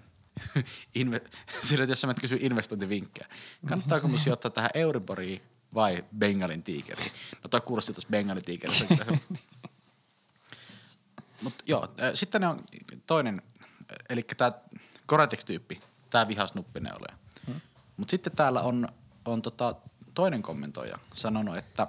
inve- 1.00 1.28
sillä 1.68 1.84
jos 1.84 2.00
sä 2.00 2.06
menet 2.06 2.20
kysyä 2.20 2.38
investointivinkkejä, 2.40 3.28
kannattaako 3.68 4.08
mun 4.08 4.18
sijoittaa 4.18 4.50
tähän 4.50 4.70
Euriboriin 4.74 5.42
vai 5.74 6.04
Bengalin 6.18 6.62
tiikeriin? 6.62 7.12
No 7.42 7.48
toi 7.48 7.60
kurssi 7.60 7.92
tuossa 7.92 8.08
Bengalin 8.10 8.44
tiikerissä. 8.44 8.84
kyllä 8.86 9.04
se- 9.26 9.38
Mut 11.42 11.54
joo, 11.66 11.88
sitten 12.14 12.40
ne 12.40 12.46
on 12.48 12.64
toinen, 13.06 13.42
eli 14.08 14.22
tämä 14.22 14.52
Goretex-tyyppi, 15.08 15.80
tämä 16.10 16.28
vihas 16.28 16.54
nuppineuloja. 16.54 17.16
Hmm. 17.46 17.60
Mutta 17.96 18.10
sitten 18.10 18.36
täällä 18.36 18.60
on, 18.60 18.88
on 19.24 19.42
tota 19.42 19.74
toinen 20.14 20.42
kommentoija 20.42 20.98
sanonut, 21.14 21.56
että 21.56 21.86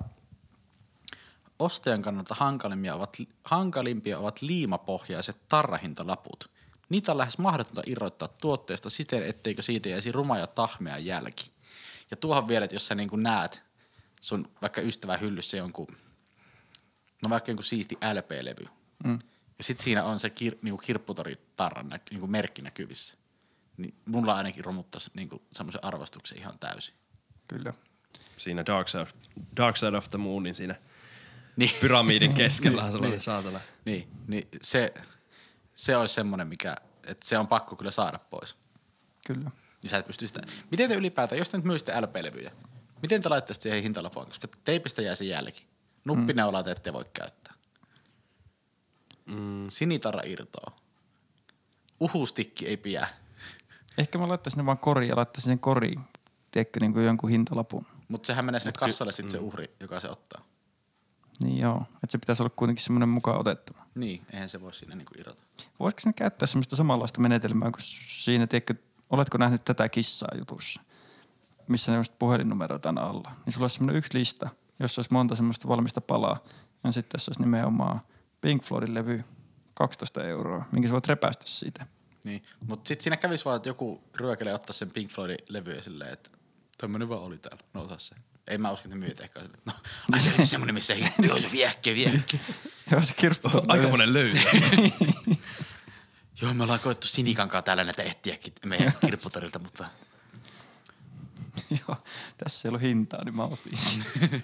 Ostajan 1.60 2.02
kannalta 2.02 2.36
hankalimpia 2.36 2.96
ovat, 2.96 3.18
hankalimpia 3.44 4.20
ovat 4.20 4.42
liimapohjaiset 4.42 5.38
tarrahintalaput. 5.50 6.50
Niitä 6.90 7.12
on 7.12 7.18
lähes 7.18 7.38
mahdotonta 7.38 7.82
irrottaa 7.86 8.28
tuotteesta 8.28 8.90
siten, 8.90 9.24
etteikö 9.24 9.62
siitä 9.62 9.90
jäisi 9.90 10.12
ruma 10.12 10.38
ja 10.38 10.48
tahmea 10.48 10.98
jälki. 10.98 11.52
Ja 12.12 12.18
tuohon 12.18 12.48
vielä, 12.48 12.66
että 12.66 12.76
jos 12.76 12.88
sä 12.88 12.96
niin 12.96 13.10
näet 13.14 13.64
sun 14.22 14.52
vaikka 14.62 14.82
ystävän 14.82 15.22
hyllyssä 15.22 15.58
jonkun, 15.58 15.88
no 17.24 17.30
vaikka 17.30 17.52
jonkun 17.52 17.64
siisti 17.64 17.96
LP-levy, 17.96 18.68
mm. 19.04 19.20
ja 19.58 19.64
sitten 19.64 19.84
siinä 19.84 20.04
on 20.04 20.20
se 20.20 20.30
kir, 20.30 20.56
niin 20.62 20.78
kirpputoritarran 20.78 21.90
nä, 21.90 22.00
niin 22.12 22.32
merkki 22.32 22.62
näkyvissä, 22.62 23.16
niin 23.78 23.94
mulla 24.06 24.36
ainakin 24.36 24.66
romuttaisi 24.66 25.12
niin 25.14 25.30
semmoisen 25.52 25.86
arvostuksen 25.86 26.38
ihan 26.38 26.60
täysin. 26.60 26.94
Kyllä. 27.48 27.74
Siinä 28.38 28.66
Dark 28.66 28.88
Side, 28.88 29.02
of, 29.02 29.12
Dark 29.58 29.78
Side 29.78 29.98
of 29.98 30.10
the 30.10 30.18
Moonin 30.18 30.56
siinä 30.56 30.76
Niin. 31.56 31.72
pyramidin 31.82 32.34
keskellä 32.34 32.84
on 32.86 32.92
sellainen 32.92 33.22
saatana. 33.22 33.60
Niin, 33.86 34.08
niin 34.28 34.48
se, 34.62 34.94
se 35.80 35.98
olisi 35.98 36.14
semmoinen, 36.14 36.48
mikä, 36.48 36.76
että 37.08 37.28
se 37.28 37.38
on 37.38 37.48
pakko 37.48 37.76
kyllä 37.76 37.92
saada 37.92 38.20
pois. 38.20 38.56
Kyllä. 39.28 39.52
Niin 39.84 39.90
sä 39.90 39.98
et 39.98 40.08
pysty 40.08 40.28
sitä. 40.28 40.42
Miten 40.72 40.90
te 40.90 40.96
ylipäätään, 40.96 41.40
jos 41.40 41.50
te 41.50 41.58
nyt 41.58 41.66
myisitte 41.66 42.02
LP-levyjä, 42.02 42.52
miten 43.02 43.22
te 43.22 43.30
laittaisitte 43.30 43.64
siihen 43.64 43.84
hintalapuun, 43.84 44.26
koska 44.26 44.48
teipistä 44.64 45.02
jää 45.02 45.16
se 45.16 45.26
jälki. 45.26 45.68
Nuppineulaa 46.06 46.64
te 46.64 46.72
ette 46.72 46.94
voi 46.94 47.06
käyttää. 47.14 47.54
Mm. 49.26 49.70
Sinitarra 49.70 50.22
irtoaa. 50.26 50.78
Uhustikki 52.00 52.68
ei 52.68 52.78
pidä. 52.78 53.10
Ehkä 53.98 54.18
mä 54.18 54.28
laittaisin 54.28 54.58
ne 54.58 54.66
vaan 54.66 54.78
koriin 54.78 55.10
ja 55.10 55.16
laittaisin 55.16 55.52
sen 55.52 55.60
koriin, 55.60 56.00
tiedätkö, 56.52 56.80
niin 56.80 56.94
kuin 56.94 57.06
jonkun 57.06 57.30
hintalapun. 57.30 57.86
Mutta 58.08 58.28
sehän 58.28 58.46
menee 58.46 58.60
sinne 58.60 58.74
kassalle 58.80 59.12
sitten 59.12 59.32
se 59.32 59.38
uhri, 59.38 59.72
joka 59.80 60.00
se 60.00 60.10
ottaa. 60.10 60.46
Niin 61.44 61.62
joo, 61.62 61.82
että 61.94 62.12
se 62.12 62.18
pitäisi 62.18 62.44
olla 62.44 62.54
kuitenkin 62.56 62.84
semmoinen 62.84 63.10
mukaan 63.10 63.40
otettava. 63.40 63.86
Niin, 64.00 64.22
eihän 64.34 64.50
se 64.50 64.62
voi 64.62 64.74
siinä 64.74 64.96
niinku 64.96 65.14
irrota. 65.18 65.44
Voisiko 65.80 66.02
ne 66.06 66.14
käyttää 66.14 66.48
semmoista 66.48 66.76
samanlaista 66.76 67.22
menetelmää 67.22 67.72
kuin 67.72 67.84
siinä, 68.08 68.48
tiedätkö, 68.48 68.74
oletko 69.10 69.38
nähnyt 69.38 69.66
tätä 69.66 69.90
kissaa 69.90 70.30
jutussa, 70.38 70.82
missä 71.68 71.92
ne 71.92 71.98
on 71.98 72.00
just 72.00 72.20
puhelinnumeroita 72.20 72.90
aina 72.90 73.02
alla. 73.02 73.32
Niin 73.46 73.54
sulla 73.54 73.64
olisi 73.64 73.76
semmoinen 73.76 73.98
yksi 73.98 74.18
lista, 74.18 74.50
jossa 74.80 75.00
olisi 75.00 75.14
monta 75.14 75.36
semmoista 75.36 75.68
valmista 75.68 76.02
palaa. 76.02 76.44
Ja 76.84 76.92
sitten 76.92 77.12
tässä 77.12 77.30
olisi 77.30 77.42
nimenomaan 77.42 78.02
Pink 78.42 78.64
Floydin 78.64 78.94
levy 78.94 79.24
12 79.74 80.24
euroa, 80.24 80.66
minkä 80.72 80.88
sä 80.88 80.92
voit 80.92 81.08
repäistä 81.08 81.44
siitä. 81.48 81.86
Niin, 82.24 82.44
mutta 82.68 82.88
sitten 82.88 83.04
siinä 83.04 83.18
kävisi 83.18 83.46
vaan, 83.46 83.56
että 83.58 83.70
joku 83.70 84.04
ryökelee 84.16 84.54
ottaa 84.54 84.74
sen 84.74 84.92
Pink 84.92 85.12
Floydin 85.12 85.38
levyä 85.50 85.82
silleen, 85.82 86.14
että 86.14 86.30
tämmöinen 86.78 87.10
vaan 87.10 87.22
oli 87.22 87.38
täällä, 87.38 87.64
no 87.74 87.82
ota 87.82 88.00
se. 88.00 88.16
Ei 88.50 88.58
mä 88.58 88.72
usko, 88.72 88.88
että 88.88 88.96
ne 88.96 89.06
myyt 89.06 89.22
ehkä 89.22 89.40
no 89.66 89.74
ai 90.12 90.20
se 90.20 90.34
oli 90.38 90.48
semmoinen, 90.48 90.74
missä 90.74 90.94
ei, 90.94 91.02
joo, 91.02 91.38
joo, 91.38 91.52
viekki, 91.52 91.96
viekki. 91.96 92.40
Joo, 92.92 93.02
se 93.02 93.14
kirppu. 93.14 93.50
Aika 93.68 93.88
monen 93.88 94.14
löytö. 94.14 94.40
Joo, 96.42 96.54
me 96.54 96.64
ollaan 96.64 96.80
koettu 96.80 97.08
Sinikankaa 97.08 97.62
täällä 97.62 97.84
näitä 97.84 98.04
etsiäkin 98.04 98.54
meidän 98.66 98.94
kirpputorilta, 99.02 99.60
mutta 99.60 99.86
Joo, 101.70 101.98
tässä 102.38 102.68
ei 102.68 102.70
ollut 102.70 102.82
hintaa, 102.82 103.24
niin 103.24 103.36
mä 103.36 103.44
otin 103.44 103.78
sen. 103.78 104.06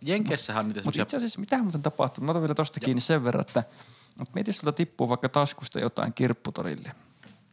Jenkessähän 0.00 0.60
on 0.60 0.68
niitä 0.68 0.78
Mutta 0.78 0.82
semmoisia, 0.82 1.02
itse 1.02 1.16
asiassa, 1.16 1.40
mitä 1.40 1.58
muuten 1.58 1.82
tapahtuu? 1.82 2.24
Mä 2.24 2.30
otan 2.30 2.42
vielä 2.42 2.54
tosta 2.54 2.80
kiinni 2.80 3.00
sen 3.00 3.24
verran, 3.24 3.40
että, 3.40 3.60
että 4.10 4.32
mieti, 4.34 4.48
jos 4.48 4.56
sulta 4.56 4.72
tippuu 4.72 5.08
vaikka 5.08 5.28
taskusta 5.28 5.80
jotain 5.80 6.12
kirpputorille. 6.12 6.92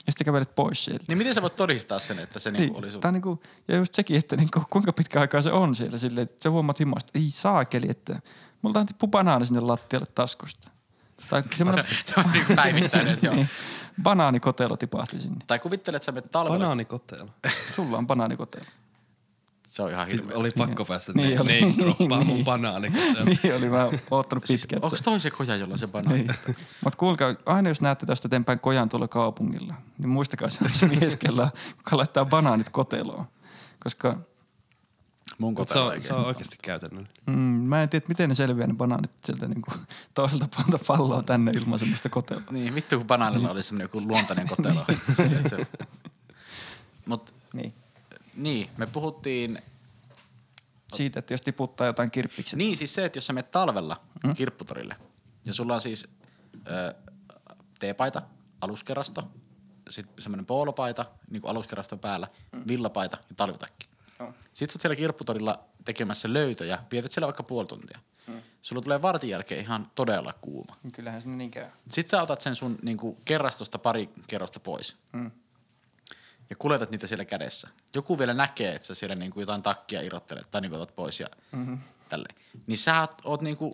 Ja 0.10 0.12
sitten 0.12 0.26
kävelet 0.26 0.56
pois 0.56 0.86
sieltä. 0.86 1.04
niin 1.08 1.18
miten 1.18 1.36
sä 1.36 1.42
voit 1.42 1.56
todistaa 1.56 2.00
sen, 2.00 2.20
että 2.20 2.40
se 2.40 2.52
niinku 2.52 2.80
oli 2.80 2.92
sun? 2.92 3.02
tää 3.02 3.10
on 3.10 3.14
niinku, 3.14 3.42
ja 3.68 3.76
just 3.76 3.94
sekin, 3.94 4.18
että 4.18 4.36
niinku, 4.36 4.64
kuinka 4.70 4.94
pitkä 4.94 5.22
aikaa 5.22 5.42
se 5.42 5.52
on 5.52 5.76
siellä 5.76 5.98
silleen, 5.98 6.24
että 6.24 6.44
sä 6.44 6.50
huomaat 6.50 6.80
himasta, 6.80 7.12
ei 7.16 7.30
saakeli, 7.30 7.86
että 7.90 8.20
multa 8.62 8.86
tippu 8.86 9.08
banaani 9.08 9.46
sinne 9.46 9.60
lattialle 9.60 10.08
taskusta. 10.16 10.72
Tai 11.30 11.44
semmoinen 11.58 11.86
se 12.06 12.14
on 12.18 12.32
niinku 12.32 12.56
päivittäinen, 12.56 13.14
että 13.14 13.26
joo. 13.28 13.36
niin, 13.36 13.50
banaanikotelo 14.04 14.78
tipahti 14.78 15.20
sinne. 15.20 15.38
Tai 15.48 15.60
kuvittele, 15.60 15.96
että 15.98 16.06
sä 16.06 16.12
menet 16.12 16.32
talvella. 16.32 16.58
Banaanikotelo. 16.58 17.30
Sulla 17.76 17.98
on 17.98 18.08
banaanikotelo. 18.08 18.66
Se 19.70 19.82
on 19.84 19.92
ihan 19.92 20.08
hirveä. 20.08 20.38
Oli 20.38 20.52
pakko 20.52 20.86
päästä 20.86 21.14
Niin 21.14 21.28
niin, 21.28 21.42
oli. 21.42 21.62
name 21.62 21.74
droppaa 21.78 22.24
mun 22.24 22.36
Niin. 22.36 22.46
banaanikotelo. 22.46 23.26
niin 23.44 23.56
oli, 23.56 23.70
mä 23.70 23.86
oon 23.86 24.00
oottanut 24.12 24.46
Siis, 24.46 24.62
pitkään. 24.62 24.84
onko 24.84 24.98
toi 25.04 25.20
se 25.20 25.32
koja, 25.32 25.56
jolla 25.56 25.78
se 25.78 25.88
banaani? 25.88 26.18
Niin. 26.24 26.36
Mutta 26.84 26.98
kuulkaa, 26.98 27.36
aina 27.46 27.70
jos 27.70 27.82
näette 27.82 28.06
tästä 28.06 28.28
eteenpäin 28.28 28.60
kojan 28.60 28.90
tuolla 28.90 29.08
kaupungilla, 29.08 29.74
niin 29.98 30.10
muistakaa 30.10 30.50
se, 30.50 30.60
se 30.74 30.88
mies, 30.88 31.16
kella, 31.16 31.52
joka 31.78 31.98
laittaa 31.98 32.26
banaanit 32.26 32.70
koteloon. 32.70 33.26
Koska 33.84 34.18
Mun 35.38 35.56
se 35.56 35.62
on, 35.62 35.68
se 35.68 35.80
oikeesti. 35.80 36.14
on 36.14 36.26
oikeasti 36.26 36.58
käytännön. 36.62 37.10
mm, 37.26 37.34
mä 37.34 37.84
en 37.84 37.90
tiedä, 37.90 38.06
miten 38.08 38.30
ne 38.30 38.36
selviää 38.36 38.68
ne 38.68 38.74
banaanit 38.74 39.12
sieltä 39.26 39.48
niin 39.48 39.62
kuin, 39.62 39.80
toiselta 40.14 40.48
puolta 40.56 40.80
palloa 40.88 41.24
tänne 41.24 41.52
ilman 41.52 41.80
semmoista 41.80 42.10
koteloa. 42.10 42.44
Niin, 42.52 42.76
vittu 42.76 42.98
kun 42.98 43.08
banaanilla 43.08 43.52
oli 43.52 43.64
semmoinen 43.64 43.84
joku 43.86 44.02
luontainen 44.08 44.48
kotelo. 44.48 44.86
Silleen, 45.18 45.38
että 45.46 45.50
se... 45.50 45.68
Mut 47.06 47.34
Niin. 47.54 47.74
Niin, 48.44 48.70
me 48.78 48.88
puhuttiin 48.88 49.62
Siitä, 50.94 51.20
että 51.20 51.34
jos 51.34 51.42
tiputtaa 51.42 51.88
jotain 51.88 52.12
kirppikset. 52.12 52.58
Niin, 52.58 52.78
siis 52.78 52.96
se, 52.96 53.06
että 53.06 53.18
jos 53.18 53.26
sä 53.28 53.34
menet 53.34 53.52
talvella 53.52 54.02
mm. 54.24 54.36
kirpputorille 54.36 54.96
ja 55.46 55.54
sulla 55.54 55.74
on 55.74 55.82
siis 55.82 56.08
ö, 56.68 56.96
teepaita, 57.80 58.22
aluskerasto, 58.62 59.32
sitten 59.90 60.24
semmoinen 60.24 60.46
poolopaita, 60.46 61.06
niin 61.30 61.42
kuin 61.42 61.52
aluskeraston 61.52 62.00
päällä, 62.00 62.28
mm. 62.52 62.64
villapaita 62.68 63.18
ja 63.30 63.36
talvitakki. 63.36 63.88
Joo. 64.20 64.34
Sitten 64.54 64.74
sä 64.74 64.78
oot 64.78 64.82
siellä 64.82 64.96
kirpputorilla 64.96 65.60
tekemässä 65.86 66.34
löytöjä, 66.34 66.80
vietät 66.92 67.12
siellä 67.12 67.28
vaikka 67.28 67.44
puoli 67.44 67.68
tuntia. 67.68 68.00
Mm. 68.28 68.42
Sulla 68.62 68.82
tulee 68.82 69.02
vartin 69.02 69.30
jälkeen 69.30 69.62
ihan 69.62 69.92
todella 69.96 70.34
kuuma. 70.42 70.76
Kyllähän 70.94 71.22
se 71.22 71.30
niin 71.30 71.52
käy. 71.52 71.70
Sitten 71.90 72.10
sä 72.10 72.22
otat 72.22 72.42
sen 72.42 72.56
sun 72.56 72.78
niin 72.82 72.98
kuin, 72.98 73.18
kerrastosta 73.26 73.80
pari 73.80 74.10
kerrosta 74.28 74.60
pois. 74.60 74.96
Mm. 75.14 75.32
Ja 76.50 76.56
kuljetat 76.56 76.92
niitä 76.92 77.08
siellä 77.08 77.26
kädessä. 77.26 77.68
Joku 77.94 78.20
vielä 78.20 78.34
näkee, 78.34 78.76
että 78.76 78.88
sä 78.88 78.96
siellä 78.96 79.16
niin 79.16 79.32
kuin 79.32 79.42
jotain 79.42 79.62
takkia 79.62 80.02
irrottelet 80.02 80.52
tai 80.52 80.62
niin 80.62 80.70
kuin 80.70 80.82
otat 80.82 80.96
pois 80.96 81.20
ja 81.20 81.28
mm-hmm. 81.52 81.80
tälleen. 82.10 82.36
Niin 82.68 82.78
sä 82.78 83.00
oot, 83.00 83.22
oot 83.24 83.42
niin 83.42 83.58
kuin 83.58 83.74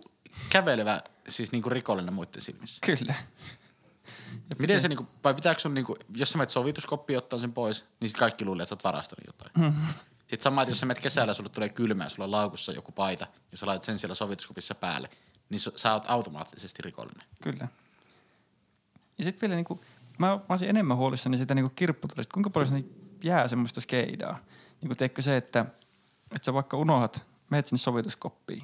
kävelevä, 0.50 1.02
siis 1.30 1.52
niin 1.52 1.62
kuin 1.62 1.72
rikollinen 1.72 2.14
muiden 2.14 2.42
silmissä. 2.42 2.86
Kyllä. 2.86 3.16
Miten 4.60 4.82
se, 4.82 4.88
niin 4.88 4.98
kuin, 4.98 5.08
vai 5.24 5.34
pitääkö 5.34 5.60
sun, 5.60 5.74
niin 5.74 5.86
kuin, 5.86 6.00
jos 6.16 6.30
sä 6.30 6.38
menet 6.38 6.50
sovituskoppiin 6.50 7.18
ottaa 7.18 7.40
sen 7.40 7.54
pois, 7.54 7.86
niin 8.00 8.10
sit 8.10 8.18
kaikki 8.18 8.46
luulee, 8.46 8.64
että 8.64 8.70
sä 8.70 8.76
oot 8.76 8.84
varastanut 8.84 9.28
jotain. 9.28 9.52
Mm-hmm. 9.58 9.94
Sitten 10.20 10.42
sama, 10.42 10.62
että 10.62 10.72
jos 10.72 10.80
sä 10.80 10.86
menet 10.86 11.04
kesällä 11.04 11.30
ja 11.30 11.34
sulle 11.34 11.50
tulee 11.50 11.70
kylmä 11.70 12.04
ja 12.04 12.10
sulla 12.10 12.24
on 12.24 12.32
laukussa 12.32 12.72
joku 12.72 12.92
paita 12.92 13.28
ja 13.52 13.58
sä 13.58 13.66
laitat 13.66 13.84
sen 13.84 14.00
siellä 14.00 14.16
sovituskopissa 14.16 14.76
päälle, 14.76 15.10
niin 15.50 15.60
sä, 15.60 15.72
sä 15.76 15.94
oot 15.94 16.04
automaattisesti 16.08 16.82
rikollinen. 16.82 17.28
Kyllä. 17.44 17.68
Ja 19.18 19.24
sitten 19.24 19.42
vielä 19.42 19.56
niinku, 19.56 19.82
mä, 20.18 20.28
mä 20.28 20.42
olisin 20.50 20.70
enemmän 20.70 20.98
huolissani 20.98 21.38
siitä 21.38 21.56
niinku 21.56 21.74
kirpputorista. 21.76 22.34
Kuinka 22.34 22.50
paljon 22.50 22.68
sinne 22.68 22.84
jää 23.24 23.48
semmoista 23.48 23.82
skeidaa? 23.82 24.38
Niinku 24.82 24.96
teekö 24.96 25.22
se, 25.22 25.38
että, 25.38 25.66
että 26.36 26.46
sä 26.46 26.54
vaikka 26.54 26.78
unohat, 26.78 27.24
menet 27.50 27.68
sinne 27.68 27.78
sovituskoppiin, 27.78 28.64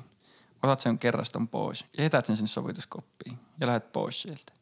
otat 0.63 0.79
sen 0.79 0.99
kerraston 0.99 1.47
pois 1.47 1.85
ja 1.97 2.03
jätät 2.03 2.25
sen 2.25 2.37
sinne 2.37 2.47
sovituskoppiin 2.47 3.39
ja 3.59 3.67
lähdet 3.67 3.91
pois 3.91 4.21
sieltä. 4.21 4.53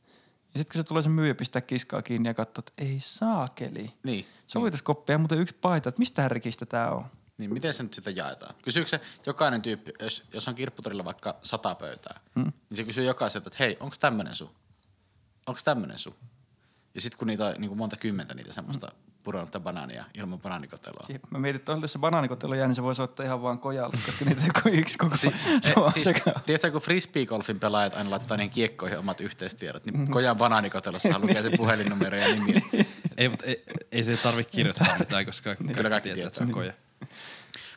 Ja 0.54 0.60
sitten 0.60 0.66
kun 0.66 0.80
se 0.80 0.84
tulee 0.84 1.04
se 1.04 1.10
myyjä 1.10 1.36
pistää 1.36 1.62
kiskaa 1.62 2.02
kiinni 2.02 2.30
ja 2.30 2.34
katsoo, 2.34 2.62
että 2.62 2.74
ei 2.78 3.00
saakeli. 3.00 3.94
Niin. 4.04 4.26
Sovituskoppi 4.48 5.14
on 5.14 5.22
muuten 5.22 5.40
yksi 5.40 5.56
paita, 5.62 5.90
että 5.90 6.00
mistä 6.00 6.22
härkistä 6.22 6.66
tämä 6.66 6.90
on? 6.90 7.06
Niin 7.38 7.54
miten 7.54 7.74
se 7.74 7.84
nyt 7.84 7.94
sitä 7.94 8.10
jaetaan? 8.10 8.56
Kysyykö 8.62 8.90
se 8.90 9.02
jokainen 9.26 9.62
tyyppi, 9.62 9.92
jos, 10.00 10.24
jos 10.34 10.48
on 10.48 10.56
kirpputorilla 10.56 11.06
vaikka 11.06 11.36
sata 11.44 11.76
pöytää, 11.76 12.20
mm. 12.36 12.44
niin 12.44 12.78
se 12.78 12.84
kysyy 12.84 13.06
jokaiselta, 13.06 13.48
että 13.48 13.58
hei, 13.60 13.78
onko 13.80 13.96
tämmönen 14.00 14.36
sun? 14.36 14.50
Onko 15.48 15.60
tämmönen 15.64 16.00
sun? 16.00 16.14
Ja 16.96 17.02
sitten 17.02 17.18
kun 17.18 17.28
niitä 17.28 17.46
on 17.46 17.54
niin 17.58 17.70
kuin 17.70 17.78
monta 17.78 17.96
kymmentä 17.96 18.34
niitä 18.34 18.54
semmoista 18.54 18.88
mm. 18.88 19.12
pudonnutta 19.24 19.60
banaania 19.60 20.06
ilman 20.14 20.40
banaanikoteloa. 20.40 21.06
Jep, 21.10 21.24
Mä 21.30 21.40
mietin, 21.40 21.60
että 21.60 21.72
jos 21.72 21.94
se 21.94 22.00
banaanikotelo 22.00 22.56
jää, 22.56 22.68
niin 22.68 22.76
se 22.76 22.84
voi 22.84 22.96
soittaa 22.96 23.26
ihan 23.26 23.42
vaan 23.42 23.60
kojalle, 23.60 23.98
koska 24.06 24.26
niitä 24.26 24.44
ei 24.44 24.50
kuin 24.64 24.76
yksi 24.76 24.98
koko 24.98 25.18
Si- 25.18 25.34
se 25.62 25.70
eh, 25.70 25.78
on 25.78 25.92
siis, 25.92 26.06
tiedätkö, 26.46 26.72
kun 26.72 26.82
frisbee-golfin 26.82 27.60
pelaajat 27.60 27.96
aina 27.98 28.10
laittaa 28.10 28.38
niihin 28.38 28.52
kiekkoihin 28.52 29.00
omat 29.00 29.22
yhteystiedot, 29.22 29.86
niin 29.86 30.12
Kojan 30.12 30.38
banaanikotellossahan 30.38 31.22
lukee 31.22 31.42
se 31.42 31.58
puhelinnumero 31.58 32.18
ja 32.18 32.28
nimi. 32.36 32.54
Ei, 33.18 33.30
mutta 33.30 33.46
ei, 33.46 33.64
ei 33.92 34.04
se 34.04 34.18
tarvitse 34.18 34.52
kirjoittaa 34.52 34.98
mitään, 35.00 35.26
koska 35.26 35.56
Kyllä 35.56 35.90
kaikki 35.90 36.10
tietää, 36.10 36.28
että 36.28 36.38
se 36.38 36.44
on 36.44 36.52
koja. 36.52 36.74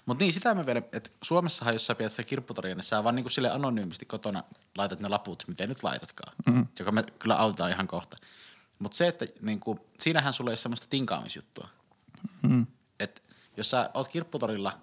Mutta 0.07 0.25
niin, 0.25 0.33
sitä 0.33 0.55
mä 0.55 0.67
vielä, 0.67 0.83
että 0.93 1.11
Suomessahan, 1.23 1.75
jos 1.75 1.87
sä 1.87 1.95
pidät 1.95 2.13
sitä 2.13 2.23
kirpputoria, 2.23 2.75
niin 2.75 2.85
sä 2.85 3.05
vaan 3.05 3.15
niinku 3.15 3.29
sille 3.29 3.51
anonyymisti 3.51 4.07
kotona 4.07 4.45
laitat 4.79 5.01
ne 5.01 5.09
laput, 5.09 5.45
miten 5.47 5.69
nyt 5.69 5.83
laitatkaan. 5.83 6.33
Mm. 6.47 6.67
Joka 6.79 6.93
me 6.93 7.05
kyllä 7.19 7.37
autetaan 7.37 7.71
ihan 7.71 7.89
kohta. 7.89 8.17
Mutta 8.83 8.97
se, 8.97 9.09
että 9.09 9.27
niinku, 9.41 9.79
siinähän 9.99 10.33
sulla 10.33 10.51
ei 10.51 10.53
ole 10.53 10.57
semmoista 10.57 10.87
tinkaamisjuttua. 10.91 11.69
Mm. 12.43 12.67
Et 13.01 13.23
jos 13.57 13.71
sä 13.71 13.91
oot 13.95 14.09
kirpputorilla 14.09 14.81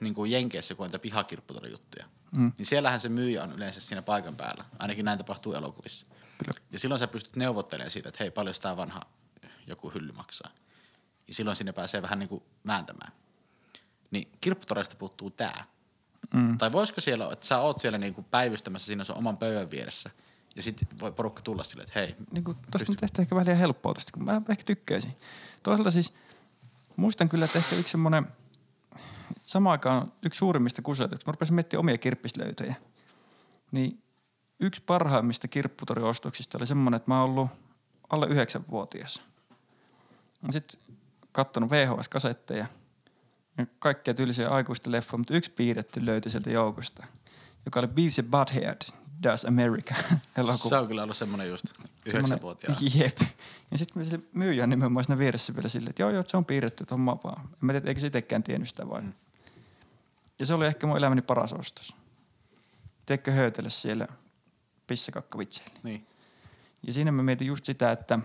niin 0.00 0.14
kuin 0.14 0.30
Jenkeissä, 0.30 0.74
kun 0.74 0.84
on 0.84 0.88
niitä 0.88 0.98
pihakirpputorijuttuja, 0.98 2.06
mm. 2.36 2.52
niin 2.58 2.66
siellähän 2.66 3.00
se 3.00 3.08
myyjä 3.08 3.42
on 3.42 3.52
yleensä 3.52 3.80
siinä 3.80 4.02
paikan 4.02 4.36
päällä. 4.36 4.64
Ainakin 4.78 5.04
näin 5.04 5.18
tapahtuu 5.18 5.52
elokuvissa. 5.54 6.06
Kyllä. 6.38 6.60
Ja 6.72 6.78
silloin 6.78 6.98
sä 6.98 7.08
pystyt 7.08 7.36
neuvottelemaan 7.36 7.90
siitä, 7.90 8.08
että 8.08 8.24
hei, 8.24 8.30
paljon 8.30 8.54
tämä 8.62 8.76
vanha 8.76 9.00
joku 9.66 9.90
hylly 9.90 10.12
maksaa. 10.12 10.50
Ja 11.28 11.34
silloin 11.34 11.56
sinne 11.56 11.72
pääsee 11.72 12.02
vähän 12.02 12.18
niin 12.18 12.28
kuin 12.28 12.42
vääntämään. 12.66 13.12
Niin 14.10 14.32
kirpputoreista 14.40 14.96
puuttuu 14.96 15.30
tää. 15.30 15.64
Mm. 16.34 16.58
Tai 16.58 16.72
voisiko 16.72 17.00
siellä, 17.00 17.32
että 17.32 17.46
sä 17.46 17.58
oot 17.58 17.78
siellä 17.78 17.98
niin 17.98 18.14
kuin 18.14 18.24
päivystämässä 18.24 18.86
siinä 18.86 19.04
sun 19.04 19.16
oman 19.16 19.36
pöydän 19.36 19.70
vieressä, 19.70 20.10
ja 20.56 20.62
sitten 20.62 20.88
voi 21.00 21.12
porukka 21.12 21.42
tulla 21.42 21.64
silleen, 21.64 21.88
että 21.88 22.00
hei, 22.00 22.16
niin 22.30 22.44
kuin, 22.44 22.56
tosta 22.70 22.92
on 22.92 22.96
tehty 22.96 23.22
ehkä 23.22 23.34
vähän 23.34 23.46
liian 23.46 23.58
helppoa 23.58 23.94
tosta, 23.94 24.12
kun 24.12 24.24
mä 24.24 24.42
ehkä 24.48 24.64
tykkäisin. 24.64 25.16
Toisaalta 25.62 25.90
siis 25.90 26.14
muistan 26.96 27.28
kyllä, 27.28 27.44
että 27.44 27.58
ehkä 27.58 27.76
yksi 27.76 27.90
semmoinen, 27.90 28.26
samaan 29.42 29.72
aikaan 29.72 30.12
yksi 30.22 30.38
suurimmista 30.38 30.82
kusetuksista, 30.82 31.30
mä 31.30 31.32
rupesin 31.32 31.54
miettimään 31.54 31.80
omia 31.80 31.98
kirppislöytöjä. 31.98 32.74
Niin 33.72 34.02
yksi 34.60 34.82
parhaimmista 34.86 35.48
kirpputoriostoksista 35.48 36.58
oli 36.58 36.66
semmoinen, 36.66 36.96
että 36.96 37.10
mä 37.10 37.20
oon 37.20 37.30
ollut 37.30 37.50
alle 38.10 38.26
yhdeksänvuotias. 38.26 39.20
Sitten 40.50 40.80
kattonut 41.32 41.70
VHS-kasetteja 41.70 42.66
ja 43.58 43.66
kaikkea 43.78 44.14
tyylisiä 44.14 44.48
aikuisten 44.48 44.92
leffoja, 44.92 45.18
mutta 45.18 45.34
yksi 45.34 45.50
piirretty 45.50 46.06
löytyi 46.06 46.30
sieltä 46.30 46.50
joukosta, 46.50 47.06
joka 47.64 47.80
oli 47.80 47.88
Beavis 47.88 48.18
and 48.18 48.28
Butthead 48.30 48.99
Does 49.22 49.44
America 49.44 49.94
elokuva. 50.36 50.56
se 50.56 50.76
on 50.76 50.86
kyllä 50.88 51.02
ollut 51.02 51.16
semmoinen 51.16 51.48
just 51.48 51.64
yhdeksänvuotiaan. 52.06 52.76
Semmonen- 52.76 53.00
Jep. 53.00 53.18
Ja 53.70 53.78
sitten 53.78 54.04
se 54.06 54.20
myyjä 54.32 54.66
nimenomaan 54.66 55.04
siinä 55.04 55.18
vieressä 55.18 55.54
vielä 55.54 55.68
silleen, 55.68 55.90
että 55.90 56.02
joo 56.02 56.10
joo, 56.10 56.22
se 56.26 56.36
on 56.36 56.44
piirretty, 56.44 56.84
homma 56.90 57.18
vaan. 57.24 57.40
En 57.44 57.48
mä 57.60 57.72
tiedä, 57.72 57.88
eikö 57.88 58.00
se 58.00 58.06
itsekään 58.06 58.42
tiennyt 58.42 58.68
sitä 58.68 58.88
vai? 58.88 59.00
Mm. 59.02 59.12
Ja 60.38 60.46
se 60.46 60.54
oli 60.54 60.66
ehkä 60.66 60.86
mun 60.86 60.96
elämäni 60.96 61.22
paras 61.22 61.52
ostos. 61.52 61.96
Teekö 63.06 63.32
höytele 63.32 63.70
siellä 63.70 64.08
pissakakkavitseillä. 64.86 65.80
Niin. 65.82 66.06
Ja 66.86 66.92
siinä 66.92 67.12
mä 67.12 67.22
mietin 67.22 67.46
just 67.46 67.64
sitä, 67.64 67.92
että, 67.92 68.18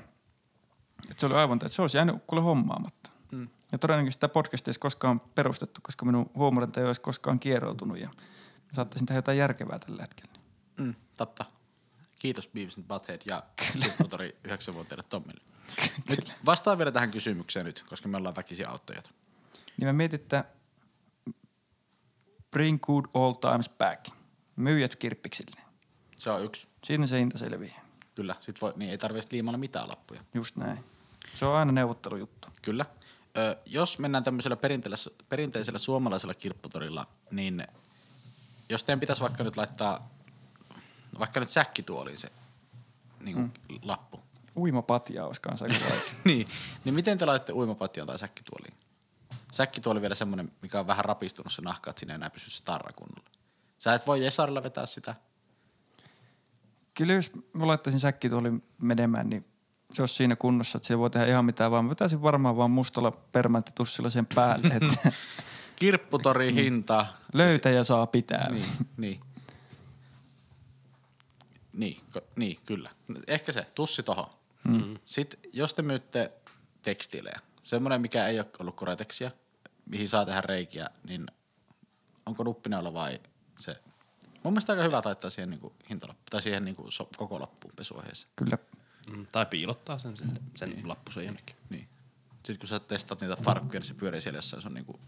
että 1.09 1.19
se 1.19 1.25
oli 1.25 1.35
aivan, 1.35 1.55
että 1.55 1.67
se 1.67 1.81
olisi 1.81 1.97
jäänyt 1.97 2.15
kuule 2.27 2.43
hommaamatta. 2.43 3.09
Mm. 3.31 3.47
Ja 3.71 3.77
todennäköisesti 3.77 4.17
sitä 4.17 4.33
podcastia 4.33 4.71
ei 4.71 4.79
koskaan 4.79 5.19
perustettu, 5.19 5.79
koska 5.83 6.05
minun 6.05 6.29
huumorinta 6.35 6.79
ei 6.79 6.85
olisi 6.87 7.01
koskaan 7.01 7.39
kieroutunut 7.39 7.97
ja 7.99 8.09
saattaisin 8.73 9.05
tehdä 9.05 9.17
jotain 9.17 9.37
järkevää 9.37 9.79
tällä 9.79 10.01
hetkellä. 10.01 10.34
Mm, 10.77 10.95
totta. 11.17 11.45
Kiitos 12.19 12.47
Beavis 12.47 12.77
and 12.77 12.87
Butthead 12.87 13.21
ja 13.25 13.43
Kirpputori 13.73 14.37
yhdeksänvuotiaille 14.43 15.03
Tommille. 15.09 15.41
Nyt 16.09 16.33
vastaan 16.45 16.77
vielä 16.77 16.91
tähän 16.91 17.11
kysymykseen 17.11 17.65
nyt, 17.65 17.85
koska 17.89 18.07
me 18.07 18.17
ollaan 18.17 18.35
väkisiä 18.35 18.69
auttajat. 18.69 19.11
Niin 19.77 19.87
mä 19.87 19.93
mietin, 19.93 20.19
että 20.19 20.45
bring 22.51 22.79
good 22.81 23.05
old 23.13 23.35
times 23.35 23.69
back. 23.69 24.05
Myyjät 24.55 24.95
kirppiksille. 24.95 25.61
Se 26.17 26.29
on 26.29 26.43
yksi. 26.43 26.67
Siinä 26.83 27.07
se 27.07 27.19
hinta 27.19 27.37
selviää. 27.37 27.85
Kyllä. 28.15 28.35
Sit 28.39 28.61
voi, 28.61 28.73
niin 28.75 28.91
ei 28.91 28.97
tarvitse 28.97 29.29
liimalla 29.31 29.57
mitään 29.57 29.89
lappuja. 29.89 30.21
Just 30.33 30.55
näin. 30.55 30.83
Se 31.33 31.45
on 31.45 31.55
aina 31.55 31.71
neuvottelujuttu. 31.71 32.47
Kyllä. 32.61 32.85
Ö, 33.37 33.57
jos 33.65 33.99
mennään 33.99 34.23
tämmöisellä 34.23 34.55
perinteisellä, 34.55 35.17
perinteisellä 35.29 35.79
suomalaisella 35.79 36.33
kirpputorilla, 36.33 37.07
niin 37.31 37.67
jos 38.69 38.83
teidän 38.83 38.99
pitäisi 38.99 39.21
vaikka 39.21 39.43
nyt 39.43 39.57
laittaa, 39.57 40.09
vaikka 41.19 41.39
nyt 41.39 41.49
säkkituoliin 41.49 42.17
se 42.17 42.31
niin 43.19 43.35
kuin 43.35 43.53
mm. 43.69 43.79
lappu, 43.83 44.19
Uimapatja 44.57 45.25
olisi 45.25 45.41
kanssa 45.41 45.65
niin, 46.25 46.47
niin 46.85 46.95
miten 46.95 47.17
te 47.17 47.25
laitatte 47.25 47.53
uimapatioon 47.53 48.07
tai 48.07 48.19
säkkituoliin? 48.19 48.73
Säkkituoli 49.51 50.01
vielä 50.01 50.15
semmoinen, 50.15 50.51
mikä 50.61 50.79
on 50.79 50.87
vähän 50.87 51.05
rapistunut 51.05 51.53
se 51.53 51.61
nahka, 51.61 51.89
että 51.89 51.99
siinä 51.99 52.13
ei 52.13 52.15
enää 52.15 52.29
pysy 52.29 52.51
se 52.51 52.63
tarra 52.63 52.93
kunnolla. 52.93 53.29
Sä 53.77 53.93
et 53.93 54.07
voi 54.07 54.23
Jesarilla 54.23 54.63
vetää 54.63 54.85
sitä. 54.85 55.15
Kyllä 56.93 57.13
jos 57.13 57.31
mä 57.53 57.67
laittaisin 57.67 57.99
säkkituolin 57.99 58.61
menemään, 58.77 59.29
niin 59.29 59.45
se 59.93 60.01
olisi 60.01 60.15
siinä 60.15 60.35
kunnossa, 60.35 60.77
että 60.77 60.87
se 60.87 60.97
voi 60.97 61.09
tehdä 61.09 61.27
ihan 61.27 61.45
mitään, 61.45 61.71
vaan 61.71 61.85
mä 61.85 61.89
vetäisin 61.89 62.21
varmaan 62.21 62.57
vaan 62.57 62.71
mustalla 62.71 63.11
permanttitussilla 63.11 64.09
sen 64.09 64.27
päälle, 64.35 64.67
että 64.67 65.11
Kirpputori 65.75 66.53
hinta. 66.63 67.05
löytäjä 67.33 67.83
saa 67.83 68.07
pitää. 68.07 68.51
Niin, 68.51 68.65
niin. 68.97 69.19
Niin, 71.75 72.01
ko- 72.17 72.27
niin, 72.35 72.59
kyllä. 72.65 72.89
Ehkä 73.27 73.51
se, 73.51 73.67
tussi 73.75 74.03
tohon. 74.03 74.29
Mm. 74.67 74.97
Sitten 75.05 75.39
jos 75.53 75.73
te 75.73 75.81
myytte 75.81 76.31
tekstiilejä, 76.81 77.39
semmoinen 77.63 78.01
mikä 78.01 78.27
ei 78.27 78.39
ole 78.39 78.47
ollut 78.59 78.75
koreteksia, 78.75 79.31
mihin 79.85 80.09
saa 80.09 80.25
tehdä 80.25 80.41
reikiä, 80.41 80.89
niin 81.03 81.27
onko 82.25 82.43
nuppineulla 82.43 82.93
vai 82.93 83.19
se? 83.59 83.79
Mun 84.43 84.53
mielestä 84.53 84.73
aika 84.73 84.83
hyvä 84.83 85.01
taittaa 85.01 85.29
siihen 85.29 85.49
niinku 85.49 85.73
hintalappu, 85.89 86.23
tai 86.29 86.41
siihen 86.41 86.65
niinku 86.65 86.91
so, 86.91 87.09
koko 87.17 87.39
lappuun 87.39 87.73
pesuaiheeseen. 87.75 88.31
Kyllä. 88.35 88.57
Mm, 89.09 89.25
tai 89.31 89.45
piilottaa 89.45 89.97
sen, 89.97 90.17
sen, 90.17 90.39
sen 90.55 90.69
niin. 90.69 90.87
lappusen 90.87 91.25
jonnekin. 91.25 91.55
Niin. 91.69 91.87
Sitten 92.33 92.59
kun 92.59 92.67
sä 92.67 92.79
testaat 92.79 93.21
niitä 93.21 93.35
farkkuja, 93.35 93.79
niin 93.79 93.87
se 93.87 93.93
pyörii 93.93 94.21
siellä 94.21 94.37
jossain 94.37 94.61
sun 94.61 94.73
niinku 94.73 94.99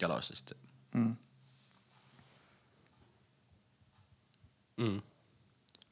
jaloissa 0.00 0.36
sitten. 0.36 0.56
Mm. 0.94 1.16
Mm. 4.76 5.02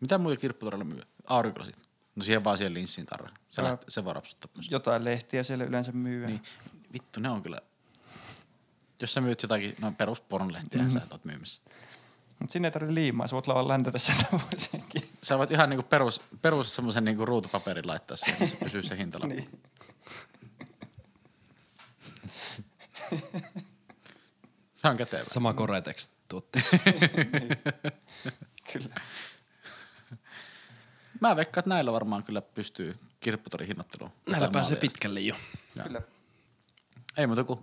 Mitä 0.00 0.18
muuta 0.18 0.37
kirpputorilla 0.37 0.85
myy? 0.85 1.02
Aurinkolasit. 1.26 1.76
No 2.16 2.22
siihen 2.22 2.44
vaan 2.44 2.59
siihen 2.59 2.74
linssiin 2.74 3.06
tarra. 3.06 3.28
Se, 3.48 3.62
Ää. 3.62 3.70
läht, 3.70 3.82
se 3.88 4.04
voi 4.04 4.14
rapsuttaa 4.14 4.50
pois. 4.54 4.70
Jotain 4.70 5.04
lehtiä 5.04 5.42
siellä 5.42 5.64
yleensä 5.64 5.92
myy. 5.92 6.26
Niin, 6.26 6.42
vittu, 6.92 7.20
ne 7.20 7.30
on 7.30 7.42
kyllä... 7.42 7.61
Jos 9.00 9.14
sä 9.14 9.20
myyt 9.20 9.42
jotakin 9.42 9.76
noin 9.80 9.96
peruspornolehtiä, 9.96 10.80
mm-hmm. 10.80 10.98
sä 10.98 11.04
et 11.04 11.12
oot 11.12 11.24
myymässä. 11.24 11.62
Mutta 12.38 12.52
sinne 12.52 12.68
ei 12.68 12.72
tarvitse 12.72 12.94
liimaa, 12.94 13.26
sä 13.26 13.35
voit 13.35 13.46
lailla 13.46 13.68
läntätä 13.68 13.98
sieltä 14.06 14.26
voisinkin. 14.32 15.11
Sä 15.22 15.38
voit 15.38 15.50
ihan 15.50 15.70
niinku 15.70 15.82
perus, 15.82 16.22
perus 16.42 16.74
semmoisen 16.74 17.04
niinku 17.04 17.26
ruutupaperin 17.26 17.87
laittaa 17.87 18.16
siihen, 18.16 18.38
niin 18.38 18.48
se 18.48 18.56
pysyy 18.56 18.82
se 18.82 18.96
hintalappu. 18.96 19.35
Niin. 19.35 19.61
Se 24.74 24.88
on 24.88 24.96
kätevä. 24.96 25.24
Sama 25.26 25.54
Coretex 25.54 26.11
tuotti. 26.28 26.59
Kyllä. 28.72 28.94
Mä 31.20 31.37
veikkaan, 31.37 31.61
että 31.62 31.68
näillä 31.68 31.92
varmaan 31.92 32.22
kyllä 32.22 32.42
pystyy 32.42 32.94
kirpputorin 33.20 33.68
hinnoitteluun. 33.68 34.11
Näillä 34.31 34.50
pääsee 34.50 34.70
maalia. 34.70 34.81
pitkälle 34.81 35.20
jo. 35.20 35.35
Kyllä. 35.83 36.02
Ei 37.16 37.26
muuta 37.26 37.44
kuin, 37.44 37.61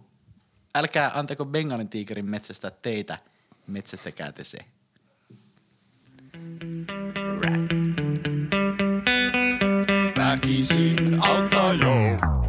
älkää 0.76 1.12
antako 1.14 1.46
Bengalin 1.46 1.90
tiikerin 1.90 2.26
metsästä 2.26 2.72
teitä, 2.72 3.18
metsästäkää 3.68 4.32
te 4.32 4.44
se. 4.44 4.58
Väkisin 10.18 11.24
auttaa 11.24 11.74
jo. 11.74 12.43